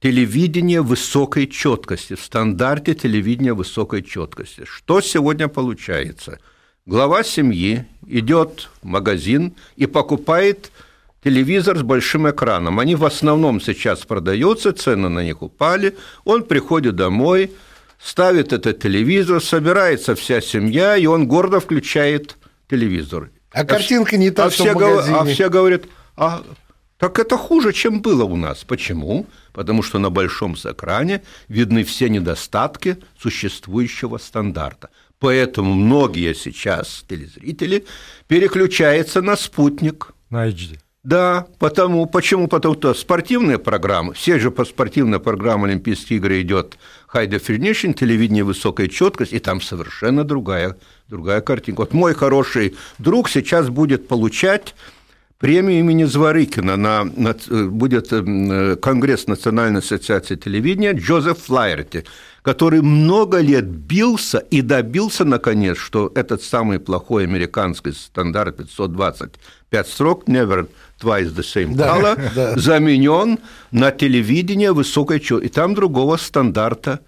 телевидение 0.00 0.80
высокой 0.80 1.46
четкости, 1.46 2.14
в 2.14 2.20
стандарте 2.20 2.94
телевидения 2.94 3.52
высокой 3.52 4.02
четкости. 4.02 4.64
Что 4.64 5.00
сегодня 5.00 5.48
получается? 5.48 6.38
Глава 6.86 7.22
семьи 7.22 7.84
идет 8.06 8.70
в 8.82 8.86
магазин 8.86 9.54
и 9.76 9.86
покупает 9.86 10.72
телевизор 11.22 11.78
с 11.78 11.82
большим 11.82 12.28
экраном. 12.30 12.80
Они 12.80 12.94
в 12.94 13.04
основном 13.04 13.60
сейчас 13.60 14.00
продаются, 14.06 14.72
цены 14.72 15.10
на 15.10 15.22
них 15.22 15.42
упали. 15.42 15.94
Он 16.24 16.42
приходит 16.42 16.96
домой, 16.96 17.52
ставит 18.02 18.54
этот 18.54 18.80
телевизор, 18.80 19.42
собирается 19.42 20.14
вся 20.14 20.40
семья, 20.40 20.96
и 20.96 21.04
он 21.04 21.28
гордо 21.28 21.60
включает 21.60 22.36
телевизор. 22.70 23.30
А, 23.52 23.60
а 23.60 23.64
картинка 23.64 24.16
не 24.16 24.30
та, 24.30 24.46
а 24.46 24.50
что 24.50 24.64
все 24.64 24.72
в 24.72 24.74
магазине. 24.76 25.16
А 25.18 25.24
все 25.26 25.50
говорят, 25.50 25.82
а 26.16 26.42
так 27.00 27.18
это 27.18 27.38
хуже, 27.38 27.72
чем 27.72 28.02
было 28.02 28.24
у 28.24 28.36
нас. 28.36 28.62
Почему? 28.64 29.26
Потому 29.54 29.82
что 29.82 29.98
на 29.98 30.10
большом 30.10 30.54
экране 30.54 31.22
видны 31.48 31.82
все 31.82 32.10
недостатки 32.10 32.98
существующего 33.18 34.18
стандарта. 34.18 34.90
Поэтому 35.18 35.72
многие 35.72 36.34
сейчас 36.34 37.04
телезрители 37.08 37.86
переключаются 38.28 39.22
на 39.22 39.36
спутник. 39.36 40.12
На 40.28 40.48
HD. 40.48 40.78
Да, 41.02 41.46
потому, 41.58 42.04
почему? 42.04 42.48
Потому 42.48 42.74
что 42.74 42.92
спортивные 42.92 43.58
программы, 43.58 44.12
все 44.12 44.38
же 44.38 44.50
по 44.50 44.66
спортивной 44.66 45.20
программе 45.20 45.64
Олимпийские 45.64 46.18
игры 46.18 46.42
идет 46.42 46.76
High 47.14 47.28
Definition, 47.28 47.94
телевидение 47.94 48.44
высокой 48.44 48.90
четкости, 48.90 49.36
и 49.36 49.38
там 49.38 49.62
совершенно 49.62 50.24
другая, 50.24 50.76
другая 51.08 51.40
картинка. 51.40 51.80
Вот 51.80 51.94
мой 51.94 52.12
хороший 52.12 52.76
друг 52.98 53.30
сейчас 53.30 53.70
будет 53.70 54.08
получать 54.08 54.74
премию 55.40 55.78
имени 55.80 56.04
Зворыкина 56.04 56.76
на, 56.76 57.04
на, 57.04 57.34
будет 57.68 58.12
э, 58.12 58.76
Конгресс 58.76 59.26
Национальной 59.26 59.80
ассоциации 59.80 60.36
телевидения 60.36 60.92
Джозеф 60.92 61.38
Флайерти, 61.38 62.04
который 62.42 62.82
много 62.82 63.40
лет 63.40 63.64
бился 63.64 64.38
и 64.38 64.60
добился, 64.60 65.24
наконец, 65.24 65.78
что 65.78 66.12
этот 66.14 66.42
самый 66.42 66.78
плохой 66.78 67.24
американский 67.24 67.92
стандарт 67.92 68.58
525 68.58 69.88
строк, 69.88 70.28
never 70.28 70.68
twice 71.00 71.34
the 71.34 71.42
same 71.42 71.74
color, 71.74 72.20
да, 72.34 72.56
заменен 72.56 73.38
на 73.70 73.90
телевидение 73.92 74.72
высокой. 74.72 75.18
И 75.18 75.48
там 75.48 75.74
другого 75.74 76.18
стандарта 76.18 77.00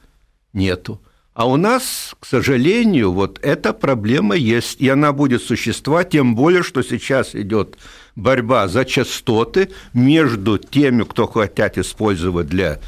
нету. 0.55 1.03
А 1.35 1.49
у 1.49 1.57
нас, 1.57 2.15
к 2.21 2.27
сожалению, 2.27 3.13
вот 3.13 3.39
эта 3.43 3.73
проблема 3.73 4.37
есть, 4.37 4.79
и 4.81 4.89
она 4.89 5.13
будет 5.13 5.43
существовать, 5.43 6.11
тем 6.11 6.35
более, 6.35 6.63
что 6.63 6.83
сейчас 6.83 7.35
идет 7.35 7.79
борьба 8.17 8.69
за 8.69 8.85
частоты 8.85 9.71
между 9.95 10.59
теми, 10.59 11.05
кто 11.05 11.27
хотят 11.27 11.79
использовать 11.79 12.49
для 12.49 12.81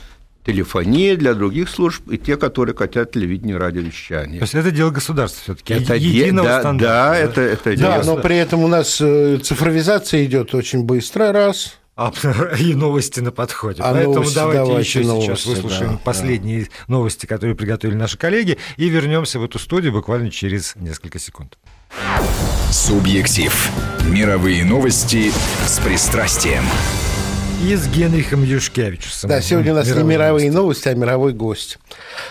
телефонии, 0.44 1.14
для 1.14 1.32
других 1.32 1.70
служб, 1.70 2.10
и 2.10 2.18
те, 2.18 2.36
которые 2.36 2.76
хотят 2.76 3.12
телевидение, 3.12 3.56
радиовещание. 3.56 4.40
То 4.40 4.44
есть 4.44 4.54
это 4.54 4.70
дело 4.70 4.90
государства 4.90 5.40
все-таки, 5.42 5.72
это 5.72 5.94
единого 5.94 6.46
да, 6.46 6.60
стандарта. 6.60 6.86
Да, 6.86 7.10
да, 7.10 7.16
это, 7.16 7.40
это 7.40 7.76
да, 7.78 8.02
дело. 8.02 8.16
но 8.16 8.22
при 8.22 8.36
этом 8.36 8.62
у 8.62 8.68
нас 8.68 9.00
э, 9.00 9.38
цифровизация 9.42 10.22
идет 10.26 10.54
очень 10.54 10.84
быстро, 10.84 11.32
раз– 11.32 11.78
а, 11.96 12.12
и 12.58 12.74
новости 12.74 13.20
на 13.20 13.30
подходе. 13.30 13.82
А 13.82 13.92
Поэтому 13.92 14.14
новости, 14.16 14.34
давайте, 14.34 14.64
давайте 14.64 14.88
еще 14.88 15.00
новости, 15.00 15.30
сейчас 15.30 15.46
выслушаем 15.46 15.92
да, 15.92 16.00
последние 16.02 16.64
да. 16.64 16.70
новости, 16.88 17.26
которые 17.26 17.54
приготовили 17.54 17.96
наши 17.96 18.18
коллеги, 18.18 18.58
и 18.76 18.88
вернемся 18.88 19.38
в 19.38 19.44
эту 19.44 19.58
студию 19.58 19.92
буквально 19.92 20.30
через 20.30 20.74
несколько 20.76 21.18
секунд. 21.18 21.56
Субъектив. 22.70 23.70
Мировые 24.08 24.64
новости 24.64 25.30
с 25.66 25.78
пристрастием. 25.78 26.64
И 27.62 27.76
с 27.76 27.86
Генрихом 27.86 28.42
Юшкевичусом. 28.42 29.30
Да, 29.30 29.40
сегодня 29.40 29.72
у 29.72 29.76
нас 29.76 29.86
не 29.86 30.02
мировые 30.02 30.50
новости, 30.50 30.88
а 30.88 30.94
мировой 30.94 31.32
гость. 31.32 31.78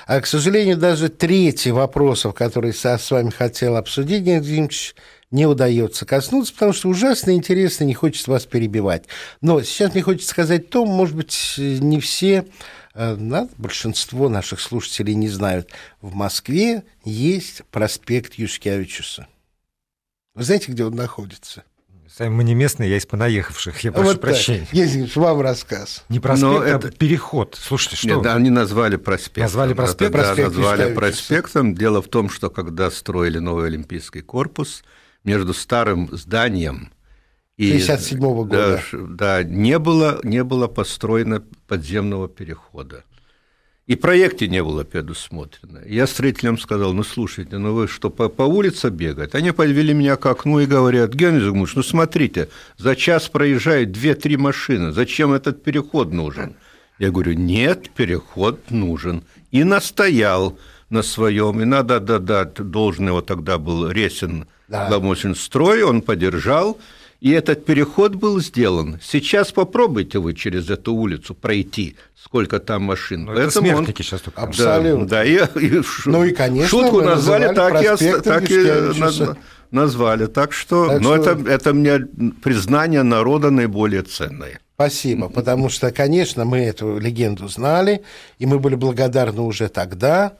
А, 0.05 0.19
к 0.21 0.27
сожалению, 0.27 0.77
даже 0.77 1.09
третий 1.09 1.71
вопросов, 1.71 2.35
который 2.35 2.75
я 2.83 2.97
с 2.97 3.09
вами 3.09 3.31
хотел 3.31 3.77
обсудить, 3.77 4.21
Генрих 4.21 4.41
Владимирович, 4.41 4.95
не 5.33 5.47
удается 5.47 6.05
коснуться, 6.05 6.53
потому 6.53 6.73
что 6.73 6.87
ужасно 6.87 7.31
интересно, 7.31 7.83
не 7.83 7.95
хочется 7.95 8.31
вас 8.31 8.45
перебивать. 8.45 9.05
Но 9.41 9.61
сейчас 9.63 9.93
мне 9.93 10.03
хочется 10.03 10.29
сказать 10.29 10.69
то, 10.69 10.85
может 10.85 11.15
быть, 11.15 11.55
не 11.57 11.99
все, 11.99 12.45
э, 12.93 13.47
большинство 13.57 14.29
наших 14.29 14.61
слушателей 14.61 15.15
не 15.15 15.27
знают. 15.27 15.69
В 16.01 16.13
Москве 16.13 16.83
есть 17.03 17.63
проспект 17.71 18.35
Юшкевичуса. 18.35 19.27
Вы 20.35 20.43
знаете, 20.43 20.71
где 20.71 20.85
он 20.85 20.95
находится? 20.95 21.63
Сами 22.15 22.29
мы 22.29 22.43
не 22.43 22.53
местные, 22.53 22.91
я 22.91 22.97
из 22.97 23.07
понаехавших, 23.07 23.79
я 23.79 23.91
прошу 23.91 24.09
вот 24.09 24.21
прощения. 24.21 24.67
Есть 24.71 25.15
вам 25.15 25.41
рассказ. 25.41 26.05
Не 26.09 26.19
проспект, 26.19 26.43
Но 26.43 26.59
а 26.59 26.67
это... 26.67 26.91
переход. 26.91 27.57
Слушайте, 27.59 27.95
что 27.95 28.07
Нет, 28.07 28.21
да, 28.21 28.35
они 28.35 28.51
назвали 28.51 28.97
проспектом. 28.97 29.43
Назвали 29.43 29.73
проспект? 29.73 30.13
Это, 30.13 30.23
проспект 30.23 30.49
да, 30.51 30.55
назвали 30.57 30.93
проспектом. 30.93 31.73
Дело 31.73 32.03
в 32.03 32.07
том, 32.07 32.29
что 32.29 32.51
когда 32.51 32.91
строили 32.91 33.39
новый 33.39 33.65
Олимпийский 33.65 34.21
корпус, 34.21 34.83
между 35.23 35.53
старым 35.53 36.09
зданием 36.11 36.91
и 37.57 37.71
57 37.71 38.19
-го 38.19 38.45
года. 38.45 38.83
Да, 38.91 39.41
да, 39.41 39.43
не 39.43 39.79
было, 39.79 40.19
не 40.23 40.43
было 40.43 40.67
построено 40.67 41.43
подземного 41.67 42.27
перехода. 42.27 43.03
И 43.85 43.95
проекте 43.95 44.47
не 44.47 44.63
было 44.63 44.85
предусмотрено. 44.85 45.81
Я 45.85 46.07
строителям 46.07 46.57
сказал, 46.57 46.93
ну, 46.93 47.03
слушайте, 47.03 47.57
ну 47.57 47.73
вы 47.73 47.89
что, 47.89 48.09
по, 48.09 48.29
по 48.29 48.43
улице 48.43 48.89
бегать? 48.89 49.35
Они 49.35 49.51
подвели 49.51 49.93
меня 49.93 50.15
к 50.15 50.25
окну 50.25 50.61
и 50.61 50.65
говорят, 50.65 51.13
Геннадий 51.13 51.47
Зигмундович, 51.47 51.75
ну, 51.75 51.83
смотрите, 51.83 52.49
за 52.77 52.95
час 52.95 53.27
проезжают 53.27 53.91
две-три 53.91 54.37
машины, 54.37 54.93
зачем 54.93 55.33
этот 55.33 55.63
переход 55.63 56.13
нужен? 56.13 56.55
Я 56.97 57.11
говорю, 57.11 57.33
нет, 57.33 57.89
переход 57.89 58.71
нужен. 58.71 59.25
И 59.51 59.65
настоял 59.65 60.57
на 60.93 61.03
своем, 61.03 61.61
и 61.61 61.65
надо 61.65 61.99
дать 61.99 62.53
должный, 62.53 63.11
вот 63.11 63.25
тогда 63.25 63.57
был 63.57 63.89
Ресин, 63.89 64.45
да. 64.67 64.89
строй, 65.35 65.83
он 65.83 66.01
поддержал, 66.01 66.77
и 67.19 67.31
этот 67.31 67.65
переход 67.65 68.15
был 68.15 68.39
сделан. 68.41 68.99
Сейчас 69.01 69.51
попробуйте 69.51 70.19
вы 70.19 70.33
через 70.33 70.69
эту 70.69 70.93
улицу 70.93 71.33
пройти, 71.33 71.95
сколько 72.15 72.59
там 72.59 72.83
машин. 72.83 73.25
Но 73.25 73.31
ну, 73.31 73.39
это 73.39 73.51
смертники 73.51 74.01
он... 74.01 74.05
сейчас 74.05 74.21
только. 74.21 74.41
Абсолютно. 74.41 75.07
Да, 75.07 75.23
да 75.23 75.25
и, 75.25 75.37
и, 75.65 75.81
ну 76.05 76.25
и, 76.25 76.31
конечно, 76.31 76.67
шутку 76.69 77.01
назвали 77.01 77.53
так 77.55 78.01
и, 78.01 78.21
так 78.21 78.51
и 78.51 79.33
назвали. 79.71 80.25
Так 80.27 80.53
что, 80.53 80.87
так 80.87 81.01
но 81.01 81.15
что... 81.15 81.31
Это, 81.31 81.49
это 81.49 81.73
мне 81.73 81.99
признание 82.43 83.03
народа 83.03 83.51
наиболее 83.51 84.03
ценное. 84.03 84.59
Спасибо, 84.75 85.29
потому 85.29 85.69
что, 85.69 85.91
конечно, 85.91 86.45
мы 86.45 86.57
эту 86.57 86.97
легенду 86.97 87.47
знали, 87.47 88.03
и 88.39 88.45
мы 88.45 88.59
были 88.59 88.75
благодарны 88.75 89.41
уже 89.41 89.69
тогда, 89.69 90.33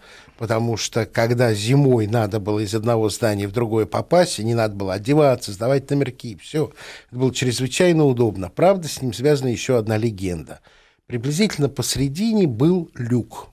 потому 0.44 0.76
что 0.76 1.06
когда 1.06 1.54
зимой 1.54 2.06
надо 2.06 2.42
было 2.42 2.60
из 2.60 2.76
одного 2.76 3.08
здания 3.08 3.48
в 3.48 3.54
другое 3.54 3.86
попасть, 3.86 4.40
и 4.40 4.44
не 4.44 4.54
надо 4.54 4.76
было 4.76 4.96
одеваться, 4.96 5.54
сдавать 5.54 5.90
номерки, 5.90 6.36
все, 6.36 6.74
это 7.08 7.18
было 7.18 7.34
чрезвычайно 7.34 8.04
удобно. 8.04 8.50
Правда, 8.50 8.90
с 8.90 9.02
ним 9.02 9.14
связана 9.14 9.48
еще 9.48 9.78
одна 9.78 9.96
легенда. 9.96 10.60
Приблизительно 11.06 11.70
посередине 11.70 12.46
был 12.46 12.92
люк. 12.94 13.52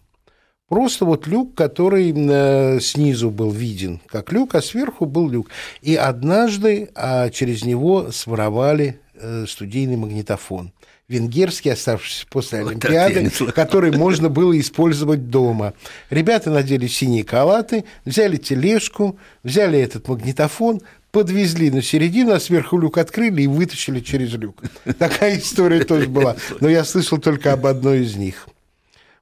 Просто 0.68 1.05
вот 1.05 1.28
люк, 1.28 1.55
который 1.55 2.12
э, 2.12 2.80
снизу 2.80 3.30
был 3.30 3.53
виден 3.53 4.01
как 4.09 4.32
люк, 4.32 4.57
а 4.57 4.61
сверху 4.61 5.07
был 5.07 5.28
люк. 5.28 5.49
И 5.82 5.95
однажды 5.95 6.91
а, 6.97 7.30
через 7.30 7.64
него 7.64 8.11
своровали 8.11 8.99
э, 9.14 9.45
студийный 9.47 9.97
магнитофон 9.97 10.72
венгерский, 11.11 11.71
оставшийся 11.71 12.25
после 12.31 12.61
Олимпиады, 12.61 13.31
который 13.53 13.91
можно 13.91 14.29
было 14.29 14.59
использовать 14.59 15.29
дома. 15.29 15.75
Ребята 16.09 16.51
надели 16.51 16.87
синие 16.87 17.27
халаты, 17.27 17.85
взяли 18.05 18.37
тележку, 18.37 19.19
взяли 19.43 19.79
этот 19.81 20.07
магнитофон, 20.07 20.81
подвезли 21.11 21.73
на 21.73 21.83
середину, 21.83 22.33
а 22.33 22.39
сверху 22.41 22.79
люк 22.79 22.97
открыли 22.97 23.43
и 23.43 23.49
вытащили 23.49 23.99
через 23.99 24.33
люк. 24.35 24.63
Такая 24.99 25.37
история 25.39 25.85
тоже 25.85 26.07
была. 26.09 26.37
Но 26.61 26.69
я 26.69 26.85
слышал 26.85 27.19
только 27.19 27.53
об 27.53 27.67
одной 27.67 28.03
из 28.03 28.15
них. 28.15 28.47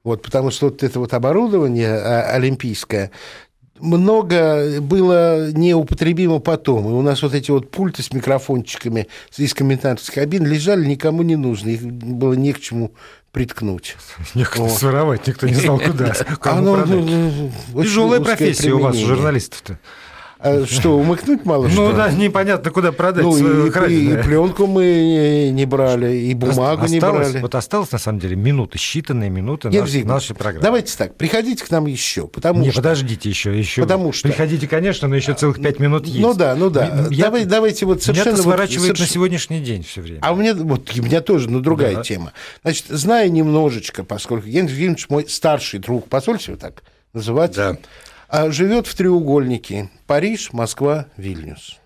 Вот, 0.03 0.21
потому 0.21 0.51
что 0.51 0.67
вот 0.67 0.83
это 0.83 0.99
вот 0.99 1.13
оборудование 1.13 1.89
а, 1.89 2.31
олимпийское, 2.31 3.11
много 3.79 4.81
было 4.81 5.51
неупотребимо 5.51 6.39
потом. 6.39 6.87
И 6.89 6.91
у 6.91 7.01
нас 7.01 7.21
вот 7.21 7.33
эти 7.33 7.51
вот 7.51 7.71
пульты 7.71 8.03
с 8.03 8.11
микрофончиками 8.11 9.07
из 9.37 9.53
комментаторских 9.53 10.15
кабин 10.15 10.45
лежали 10.45 10.85
никому 10.85 11.23
не 11.23 11.35
нужны. 11.35 11.69
Их 11.69 11.83
было 11.83 12.33
не 12.33 12.53
к 12.53 12.59
чему 12.59 12.91
приткнуть. 13.31 13.95
Некуда 14.35 14.63
вот. 14.63 14.71
своровать, 14.71 15.27
никто 15.27 15.47
не 15.47 15.55
знал, 15.55 15.79
куда. 15.79 16.13
А 16.41 16.61
ну, 16.61 16.75
ну, 16.85 17.51
ну, 17.73 17.83
Тяжелая 17.83 18.21
профессия 18.21 18.71
у 18.71 18.79
вас, 18.79 18.95
журналистов-то. 18.95 19.79
А 20.41 20.65
что, 20.65 20.97
умыкнуть 20.97 21.43
мало 21.43 21.63
ну, 21.63 21.69
что? 21.69 21.89
Ну 21.89 21.97
да, 21.97 22.09
непонятно, 22.13 22.71
куда 22.71 22.93
продать 22.93 23.25
ну, 23.25 23.33
свою 23.33 23.67
и, 23.67 23.93
и, 23.93 24.13
и 24.13 24.23
пленку 24.23 24.67
мы 24.67 25.49
не 25.51 25.65
брали, 25.65 26.15
и 26.15 26.33
бумагу 26.33 26.83
осталось, 26.83 26.91
не 26.91 26.99
брали. 27.01 27.39
Вот 27.39 27.55
осталось, 27.55 27.91
на 27.91 27.97
самом 27.97 28.19
деле, 28.19 28.37
минуты, 28.37 28.77
считанные 28.77 29.29
минуты 29.29 29.67
Нет, 29.67 29.81
наш, 29.81 30.03
нашей 30.05 30.37
программы. 30.37 30.63
Давайте 30.63 30.97
так, 30.97 31.15
приходите 31.15 31.65
к 31.65 31.69
нам 31.71 31.87
еще, 31.87 32.25
потому 32.25 32.61
Не, 32.61 32.71
что... 32.71 32.77
подождите 32.77 33.27
еще, 33.27 33.57
еще. 33.57 33.81
Потому 33.81 34.13
что... 34.13 34.29
Приходите, 34.29 34.65
конечно, 34.69 35.09
но 35.09 35.17
еще 35.17 35.33
целых 35.33 35.61
пять 35.61 35.79
минут 35.79 36.05
есть. 36.05 36.21
Ну 36.21 36.33
да, 36.33 36.55
ну 36.55 36.69
да. 36.69 37.07
Я, 37.09 37.25
Давай, 37.25 37.43
давайте 37.43 37.85
вот 37.85 38.01
совершенно... 38.01 38.35
Меня 38.35 38.41
сворачивает 38.41 38.91
вот, 38.91 38.97
соверш... 38.97 38.99
на 39.01 39.13
сегодняшний 39.13 39.59
день 39.59 39.83
все 39.83 39.99
время. 39.99 40.19
А 40.21 40.31
у 40.31 40.37
меня, 40.37 40.55
вот, 40.55 40.89
у 40.97 41.01
меня 41.01 41.19
тоже, 41.19 41.49
ну, 41.49 41.59
другая 41.59 41.95
да. 41.95 42.03
тема. 42.03 42.31
Значит, 42.61 42.85
зная 42.87 43.27
немножечко, 43.27 44.05
поскольку 44.05 44.47
Генрих 44.47 44.71
Евгеньевич 44.71 45.09
мой 45.09 45.27
старший 45.27 45.79
друг, 45.79 46.07
позвольте 46.07 46.53
его 46.53 46.57
так 46.57 46.81
называть. 47.11 47.55
Да 47.55 47.77
живет 48.31 48.87
в 48.87 48.95
треугольнике 48.95 49.89
Париж, 50.05 50.53
Москва, 50.53 51.07
Вильнюс. 51.17 51.79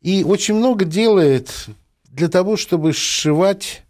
И 0.00 0.24
очень 0.24 0.54
много 0.54 0.84
делает 0.84 1.68
для 2.04 2.28
того, 2.28 2.56
чтобы 2.56 2.92
сшивать 2.92 3.82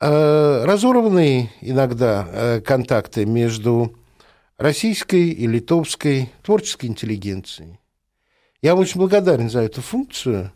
э, 0.00 0.64
разорванные 0.64 1.50
иногда 1.60 2.28
э, 2.28 2.60
контакты 2.60 3.24
между 3.24 3.96
российской 4.58 5.30
и 5.30 5.46
литовской 5.46 6.30
творческой 6.42 6.86
интеллигенцией. 6.86 7.78
Я 8.60 8.74
очень 8.74 8.98
благодарен 8.98 9.50
за 9.50 9.60
эту 9.60 9.82
функцию, 9.82 10.52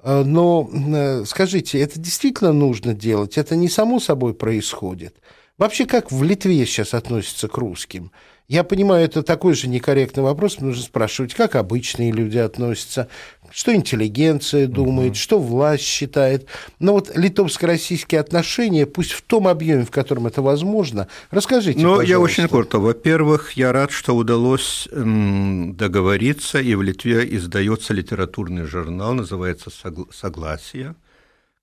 э, 0.00 0.22
но 0.24 0.68
э, 0.72 1.24
скажите, 1.24 1.80
это 1.80 1.98
действительно 1.98 2.52
нужно 2.52 2.94
делать? 2.94 3.38
Это 3.38 3.56
не 3.56 3.68
само 3.68 4.00
собой 4.00 4.34
происходит? 4.34 5.16
Вообще, 5.58 5.86
как 5.86 6.12
в 6.12 6.22
Литве 6.22 6.66
сейчас 6.66 6.92
относятся 6.92 7.48
к 7.48 7.56
русским? 7.56 8.10
Я 8.48 8.62
понимаю, 8.62 9.04
это 9.04 9.24
такой 9.24 9.54
же 9.54 9.68
некорректный 9.68 10.22
вопрос, 10.22 10.60
нужно 10.60 10.80
спрашивать, 10.80 11.34
как 11.34 11.56
обычные 11.56 12.12
люди 12.12 12.38
относятся, 12.38 13.08
что 13.50 13.74
интеллигенция 13.74 14.68
думает, 14.68 15.12
угу. 15.12 15.16
что 15.16 15.38
власть 15.40 15.82
считает. 15.82 16.46
Но 16.78 16.92
вот 16.92 17.10
литовско-российские 17.16 18.20
отношения, 18.20 18.86
пусть 18.86 19.12
в 19.12 19.22
том 19.22 19.48
объеме, 19.48 19.84
в 19.84 19.90
котором 19.90 20.28
это 20.28 20.42
возможно, 20.42 21.08
расскажите, 21.32 21.80
Ну, 21.80 22.00
я 22.02 22.20
очень 22.20 22.46
коротко. 22.46 22.78
Во-первых, 22.78 23.54
я 23.54 23.72
рад, 23.72 23.90
что 23.90 24.14
удалось 24.14 24.88
договориться, 24.92 26.60
и 26.60 26.74
в 26.76 26.82
Литве 26.82 27.26
издается 27.34 27.94
литературный 27.94 28.64
журнал, 28.64 29.14
называется 29.14 29.70
«Согласие», 30.12 30.94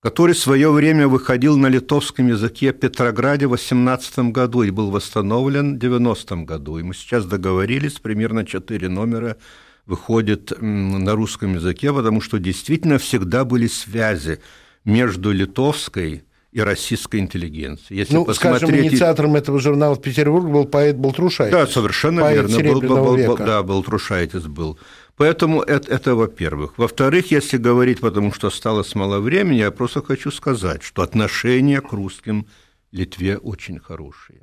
который 0.04 0.34
в 0.34 0.38
свое 0.38 0.70
время 0.70 1.08
выходил 1.08 1.56
на 1.56 1.66
литовском 1.68 2.28
языке 2.28 2.74
в 2.74 2.76
Петрограде 2.76 3.46
в 3.46 3.52
18 3.52 4.18
году 4.32 4.62
и 4.62 4.68
был 4.68 4.90
восстановлен 4.90 5.76
в 5.76 5.78
90 5.78 6.36
году. 6.44 6.76
И 6.76 6.82
мы 6.82 6.92
сейчас 6.92 7.24
договорились, 7.24 8.00
примерно 8.00 8.44
4 8.44 8.86
номера 8.90 9.38
выходит 9.86 10.52
на 10.60 11.14
русском 11.14 11.54
языке, 11.54 11.90
потому 11.90 12.20
что 12.20 12.38
действительно 12.38 12.98
всегда 12.98 13.46
были 13.46 13.66
связи 13.66 14.40
между 14.84 15.32
литовской 15.32 16.24
и 16.52 16.60
российской 16.60 17.20
интеллигенцией. 17.20 18.00
Если 18.00 18.14
ну, 18.14 18.26
посмотреть... 18.26 18.68
скажем, 18.68 18.86
инициатором 18.86 19.36
этого 19.36 19.58
журнала 19.58 19.94
в 19.94 20.02
Петербурге 20.02 20.52
был 20.52 20.64
поэт 20.66 20.96
Балтрушайтис. 20.96 21.52
Да, 21.52 21.66
совершенно 21.66 22.22
поэт 22.22 22.48
верно. 22.48 22.72
Был, 22.72 22.80
был, 22.82 23.16
был, 23.16 23.36
да, 23.38 23.62
Балтрушайтис 23.62 24.42
был. 24.42 24.78
Поэтому 25.16 25.62
это, 25.62 25.92
это 25.92 26.14
во-первых. 26.16 26.76
Во-вторых, 26.76 27.30
если 27.30 27.56
говорить, 27.56 28.00
потому 28.00 28.32
что 28.32 28.48
осталось 28.48 28.94
мало 28.94 29.20
времени, 29.20 29.58
я 29.58 29.70
просто 29.70 30.02
хочу 30.02 30.30
сказать, 30.32 30.82
что 30.82 31.02
отношения 31.02 31.80
к 31.80 31.92
русским 31.92 32.46
Литве 32.90 33.38
очень 33.38 33.78
хорошие. 33.78 34.42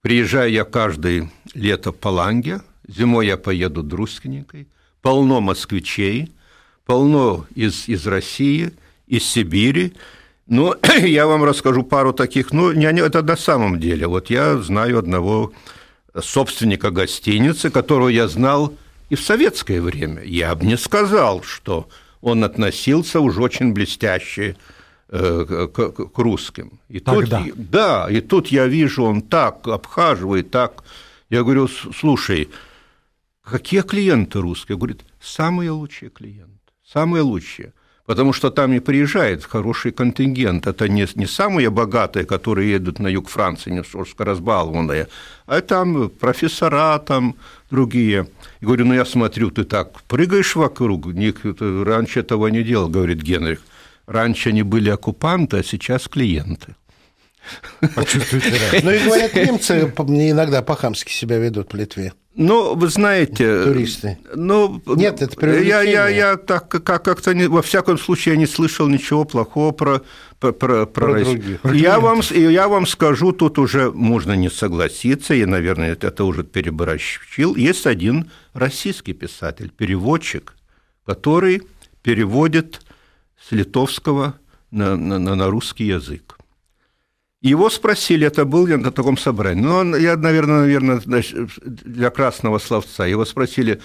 Приезжаю 0.00 0.50
я 0.52 0.64
каждое 0.64 1.30
лето 1.54 1.92
по 1.92 2.08
Ланге, 2.08 2.62
зимой 2.86 3.26
я 3.26 3.36
поеду 3.36 3.82
Друскинникой, 3.82 4.68
полно 5.02 5.40
москвичей, 5.40 6.32
полно 6.86 7.46
из, 7.54 7.88
из 7.88 8.06
России, 8.06 8.72
из 9.06 9.24
Сибири. 9.24 9.92
Но 10.46 10.76
я 11.02 11.26
вам 11.26 11.44
расскажу 11.44 11.82
пару 11.82 12.14
таких, 12.14 12.52
ну, 12.52 12.72
не, 12.72 12.86
это 12.86 13.22
на 13.22 13.36
самом 13.36 13.80
деле. 13.80 14.06
Вот 14.06 14.30
я 14.30 14.56
знаю 14.58 14.98
одного 14.98 15.52
собственника 16.18 16.90
гостиницы, 16.90 17.68
которого 17.68 18.08
я 18.08 18.28
знал– 18.28 18.72
и 19.08 19.14
в 19.14 19.20
советское 19.20 19.80
время 19.80 20.22
я 20.22 20.54
бы 20.54 20.66
не 20.66 20.76
сказал, 20.76 21.42
что 21.42 21.88
он 22.20 22.44
относился 22.44 23.20
уже 23.20 23.42
очень 23.42 23.72
блестяще 23.72 24.56
э, 25.08 25.68
к, 25.72 25.90
к 25.92 26.18
русским. 26.18 26.80
И 26.88 27.00
Тогда. 27.00 27.42
тут, 27.42 27.70
да, 27.70 28.08
и 28.10 28.20
тут 28.20 28.48
я 28.48 28.66
вижу, 28.66 29.04
он 29.04 29.22
так 29.22 29.66
обхаживает, 29.68 30.50
так. 30.50 30.84
Я 31.30 31.42
говорю, 31.42 31.68
слушай, 31.68 32.48
какие 33.42 33.82
клиенты 33.82 34.40
русские? 34.40 34.76
Говорит, 34.76 35.04
самые 35.20 35.70
лучшие 35.70 36.10
клиенты, 36.10 36.72
самые 36.84 37.22
лучшие 37.22 37.72
потому 38.08 38.32
что 38.32 38.50
там 38.50 38.72
и 38.72 38.80
приезжает 38.80 39.44
хороший 39.44 39.92
контингент. 39.92 40.66
Это 40.66 40.88
не, 40.88 41.06
не 41.14 41.26
самые 41.26 41.68
богатые, 41.68 42.24
которые 42.24 42.70
едут 42.70 43.00
на 43.00 43.08
юг 43.08 43.28
Франции, 43.28 43.70
не 43.70 43.82
разбалованные, 44.18 45.08
а 45.46 45.60
там 45.60 46.08
профессора, 46.08 46.98
там 47.00 47.34
другие. 47.70 48.26
И 48.60 48.64
говорю, 48.64 48.86
ну 48.86 48.94
я 48.94 49.04
смотрю, 49.04 49.50
ты 49.50 49.64
так 49.64 50.02
прыгаешь 50.02 50.56
вокруг, 50.56 51.06
раньше 51.06 52.20
этого 52.20 52.48
не 52.48 52.62
делал, 52.62 52.88
говорит 52.88 53.22
Генрих. 53.22 53.60
Раньше 54.06 54.48
они 54.48 54.62
были 54.62 54.88
оккупанты, 54.90 55.58
а 55.58 55.62
сейчас 55.62 56.08
клиенты. 56.08 56.74
Ну 57.80 58.90
и 58.90 58.98
говорят, 58.98 59.34
немцы 59.34 59.92
иногда 60.30 60.62
по-хамски 60.62 61.10
себя 61.10 61.38
ведут 61.38 61.72
в 61.72 61.76
Литве. 61.76 62.12
Ну, 62.38 62.76
вы 62.76 62.88
знаете... 62.88 63.64
Туристы. 63.64 64.16
Ну, 64.32 64.80
Нет, 64.86 65.20
это 65.22 65.46
я, 65.60 65.82
я, 65.82 66.08
я 66.08 66.36
так 66.36 66.68
как- 66.68 67.02
как-то, 67.02 67.34
не, 67.34 67.48
во 67.48 67.62
всяком 67.62 67.98
случае, 67.98 68.34
я 68.34 68.38
не 68.38 68.46
слышал 68.46 68.86
ничего 68.88 69.24
плохого 69.24 69.72
про, 69.72 70.02
про, 70.38 70.52
про, 70.52 70.86
Про 70.86 71.14
Россию. 71.14 71.58
других. 71.62 71.82
Я 71.82 71.98
вам, 71.98 72.20
я 72.30 72.68
вам 72.68 72.86
скажу, 72.86 73.32
тут 73.32 73.58
уже 73.58 73.90
можно 73.90 74.34
не 74.36 74.50
согласиться, 74.50 75.34
и, 75.34 75.44
наверное, 75.46 75.92
это, 75.94 76.22
уже 76.24 76.44
переборщил. 76.44 77.56
Есть 77.56 77.86
один 77.86 78.30
российский 78.54 79.14
писатель, 79.14 79.70
переводчик, 79.76 80.54
который 81.04 81.62
переводит 82.02 82.82
с 83.48 83.50
литовского 83.50 84.34
на, 84.70 84.96
на- 84.96 85.18
на 85.34 85.50
русский 85.50 85.86
язык. 85.86 86.37
Его 87.40 87.70
спросили, 87.70 88.26
это 88.26 88.44
был 88.44 88.66
я 88.66 88.78
на 88.78 88.90
таком 88.90 89.16
собрании, 89.16 89.62
ну, 89.62 89.74
он, 89.76 89.96
я, 89.96 90.16
наверное, 90.16 90.60
наверное, 90.62 91.00
для 91.64 92.10
красного 92.10 92.58
словца, 92.58 93.06
его 93.06 93.24
спросили, 93.24 93.80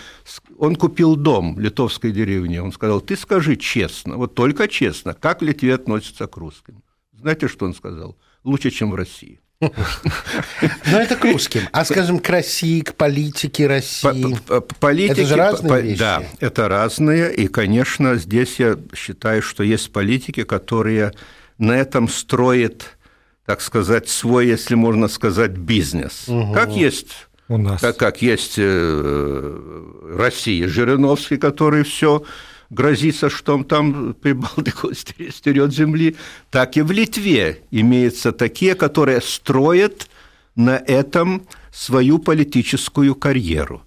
он 0.57 0.75
купил 0.75 1.15
дом 1.15 1.53
в 1.55 1.59
литовской 1.59 2.11
деревне, 2.11 2.63
он 2.63 2.71
сказал, 2.71 2.99
ты 2.99 3.15
скажи 3.15 3.55
честно, 3.55 4.17
вот 4.17 4.33
только 4.33 4.67
честно, 4.67 5.13
как 5.13 5.41
в 5.41 5.45
Литве 5.45 5.75
относятся 5.75 6.25
к 6.25 6.35
русским? 6.37 6.81
Знаете, 7.19 7.47
что 7.47 7.65
он 7.65 7.75
сказал? 7.75 8.17
Лучше, 8.43 8.71
чем 8.71 8.89
в 8.91 8.95
России. 8.95 9.39
Но 9.61 10.99
это 10.99 11.15
к 11.15 11.23
русским. 11.23 11.61
А, 11.71 11.85
скажем, 11.85 12.19
к 12.19 12.27
России, 12.29 12.81
к 12.81 12.95
политике 12.95 13.67
России. 13.67 14.35
По- 14.47 14.61
по- 14.61 14.75
Политики, 14.79 15.19
Это 15.21 15.25
же 15.25 15.35
разные 15.35 15.81
вещи. 15.81 15.99
Да, 15.99 16.23
это 16.41 16.67
разные. 16.67 17.33
И, 17.33 17.47
конечно, 17.47 18.15
здесь 18.15 18.59
я 18.59 18.77
считаю, 18.95 19.41
что 19.41 19.63
есть 19.63 19.91
политики, 19.91 20.43
которые 20.43 21.13
на 21.59 21.73
этом 21.77 22.09
строят, 22.09 22.97
так 23.45 23.61
сказать, 23.61 24.09
свой, 24.09 24.47
если 24.47 24.75
можно 24.75 25.07
сказать, 25.07 25.51
бизнес. 25.51 26.25
Как 26.53 26.71
есть 26.71 27.27
У 27.49 27.57
нас. 27.57 27.81
как, 27.81 27.97
как 27.97 28.21
есть 28.21 28.55
э, 28.57 30.15
Россия, 30.17 30.67
Жириновский, 30.67 31.37
который 31.37 31.83
все 31.83 32.23
грозится, 32.69 33.29
что 33.29 33.55
он 33.55 33.65
там 33.65 34.13
Прибалтику 34.13 34.93
стерет 35.31 35.73
земли, 35.73 36.15
так 36.49 36.77
и 36.77 36.81
в 36.81 36.91
Литве 36.91 37.61
имеются 37.71 38.31
такие, 38.31 38.75
которые 38.75 39.21
строят 39.21 40.09
на 40.55 40.77
этом 40.77 41.47
свою 41.71 42.19
политическую 42.19 43.15
карьеру. 43.15 43.81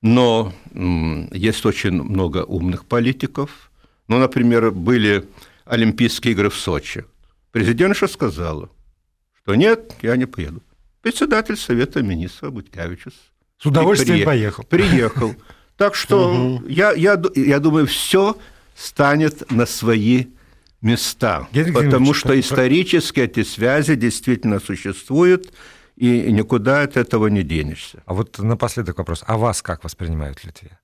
Но 0.00 0.52
есть 0.74 1.64
очень 1.64 2.02
много 2.02 2.44
умных 2.44 2.84
политиков. 2.84 3.70
Ну, 4.08 4.18
например, 4.18 4.70
были 4.72 5.24
Олимпийские 5.64 6.32
игры 6.32 6.50
в 6.50 6.56
Сочи. 6.56 7.04
Президентша 7.52 8.08
сказала, 8.08 8.68
что 9.42 9.54
нет, 9.54 9.94
я 10.02 10.16
не 10.16 10.26
поеду. 10.26 10.62
Председатель 11.02 11.56
Совета 11.56 12.02
министров 12.02 12.52
Буткевичус 12.52 13.14
С 13.58 13.66
удовольствием 13.66 14.18
при- 14.18 14.24
поехал. 14.24 14.64
Приехал. 14.64 15.34
Так 15.76 15.94
что 15.96 16.62
я, 16.68 16.92
я, 16.92 17.20
я 17.34 17.58
думаю, 17.58 17.86
все 17.86 18.36
станет 18.76 19.50
на 19.50 19.66
свои 19.66 20.26
места. 20.80 21.48
Генрих 21.50 21.74
потому 21.74 22.14
что 22.14 22.38
исторически 22.38 23.20
эти 23.20 23.42
связи 23.42 23.94
действительно 23.96 24.60
существуют, 24.60 25.52
и 25.96 26.30
никуда 26.30 26.82
от 26.82 26.96
этого 26.96 27.26
не 27.28 27.42
денешься. 27.42 28.02
А 28.06 28.14
вот 28.14 28.38
напоследок 28.38 28.98
вопрос. 28.98 29.24
А 29.26 29.38
вас 29.38 29.62
как 29.62 29.82
воспринимают 29.82 30.38
в 30.40 30.44
Литве? 30.44 30.78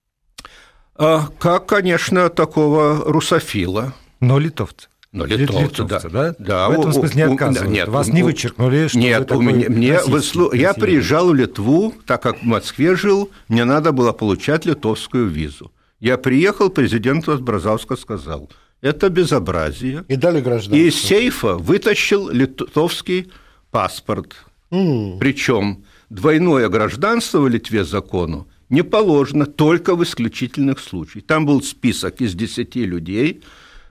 А 0.96 1.28
как, 1.38 1.66
конечно, 1.66 2.28
такого 2.28 3.04
русофила. 3.04 3.94
Но 4.20 4.38
литовцы. 4.38 4.88
Но 5.10 5.24
Лит- 5.24 5.38
литовцы, 5.40 5.82
литовцы, 5.82 6.08
да. 6.10 6.32
да? 6.32 6.34
Да, 6.38 6.68
В 6.68 6.72
этом 6.72 6.90
у- 6.90 6.92
смысле 6.92 7.22
не 7.24 7.28
у- 7.28 7.32
отказывают. 7.32 7.72
нет, 7.72 7.88
Вас 7.88 8.08
у- 8.08 8.12
не 8.12 8.22
у- 8.22 8.26
вычеркнули, 8.26 8.88
что 8.88 8.98
вы 8.98 9.04
Нет, 9.04 9.20
у 9.22 9.24
такой 9.24 9.44
меня, 9.46 9.68
мне, 9.70 9.92
российский 9.94 10.12
вы 10.12 10.18
слу- 10.18 10.56
я 10.56 10.74
приезжал 10.74 11.28
в 11.30 11.34
Литву, 11.34 11.94
так 12.06 12.22
как 12.22 12.40
в 12.42 12.44
Москве 12.44 12.94
жил, 12.94 13.30
мне 13.48 13.64
надо 13.64 13.92
было 13.92 14.12
получать 14.12 14.66
литовскую 14.66 15.26
визу. 15.28 15.72
Я 15.98 16.18
приехал, 16.18 16.68
президент 16.68 17.26
Бразовска 17.26 17.96
сказал, 17.96 18.50
это 18.82 19.08
безобразие. 19.08 20.04
И 20.08 20.16
дали 20.16 20.40
гражданство. 20.40 20.74
И 20.76 20.88
из 20.88 20.94
сейфа 21.00 21.54
вытащил 21.56 22.28
литовский 22.28 23.30
паспорт. 23.70 24.36
М. 24.70 25.18
Причем 25.18 25.84
двойное 26.10 26.68
гражданство 26.68 27.40
в 27.40 27.48
Литве 27.48 27.84
закону 27.84 28.46
не 28.68 28.82
положено 28.82 29.46
только 29.46 29.96
в 29.96 30.02
исключительных 30.04 30.78
случаях. 30.78 31.24
Там 31.26 31.46
был 31.46 31.62
список 31.62 32.20
из 32.20 32.34
10 32.34 32.84
людей, 32.84 33.40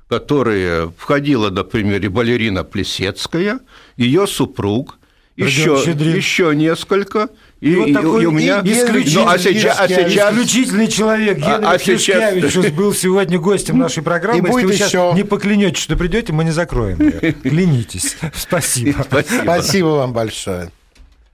которые 0.10 0.92
входила, 0.98 1.50
например, 1.50 2.04
и 2.04 2.08
балерина 2.08 2.64
Плесецкая, 2.64 3.60
ее 3.98 4.28
супруг, 4.28 4.98
еще, 5.36 5.74
еще 5.86 6.56
несколько. 6.56 7.30
И, 7.60 7.72
И 7.72 7.76
вот 7.76 7.88
и- 7.90 7.94
такой 7.94 8.24
и 8.24 8.26
у 8.28 8.32
меня... 8.32 8.62
исключительный 8.64 9.24
Ну, 9.26 9.30
а 9.30 9.38
сейчас, 9.40 9.80
а 9.80 9.88
сейчас- 9.88 10.34
Исключительный 10.34 10.88
человек 10.88 11.38
А- 11.42 11.58
Генрих 11.58 11.70
а 11.70 11.80
сейчас- 11.80 12.34
Юшкевичус 12.36 12.68
был 12.72 12.94
сегодня 12.94 13.40
гостем 13.40 13.78
нашей 13.80 14.04
программы. 14.04 14.38
И 14.38 14.42
Если 14.42 14.52
будет 14.52 14.66
вы 14.66 14.74
сейчас 14.74 14.90
еще. 14.94 15.12
не 15.16 15.24
поклянетесь, 15.24 15.82
что 15.82 15.96
придете, 15.98 16.34
мы 16.34 16.44
не 16.44 16.52
закроем 16.52 17.00
ее. 17.02 17.34
Клянитесь. 17.44 18.16
Спасибо. 18.36 19.06
Спасибо 19.44 19.88
вам 19.88 20.14
большое. 20.14 20.72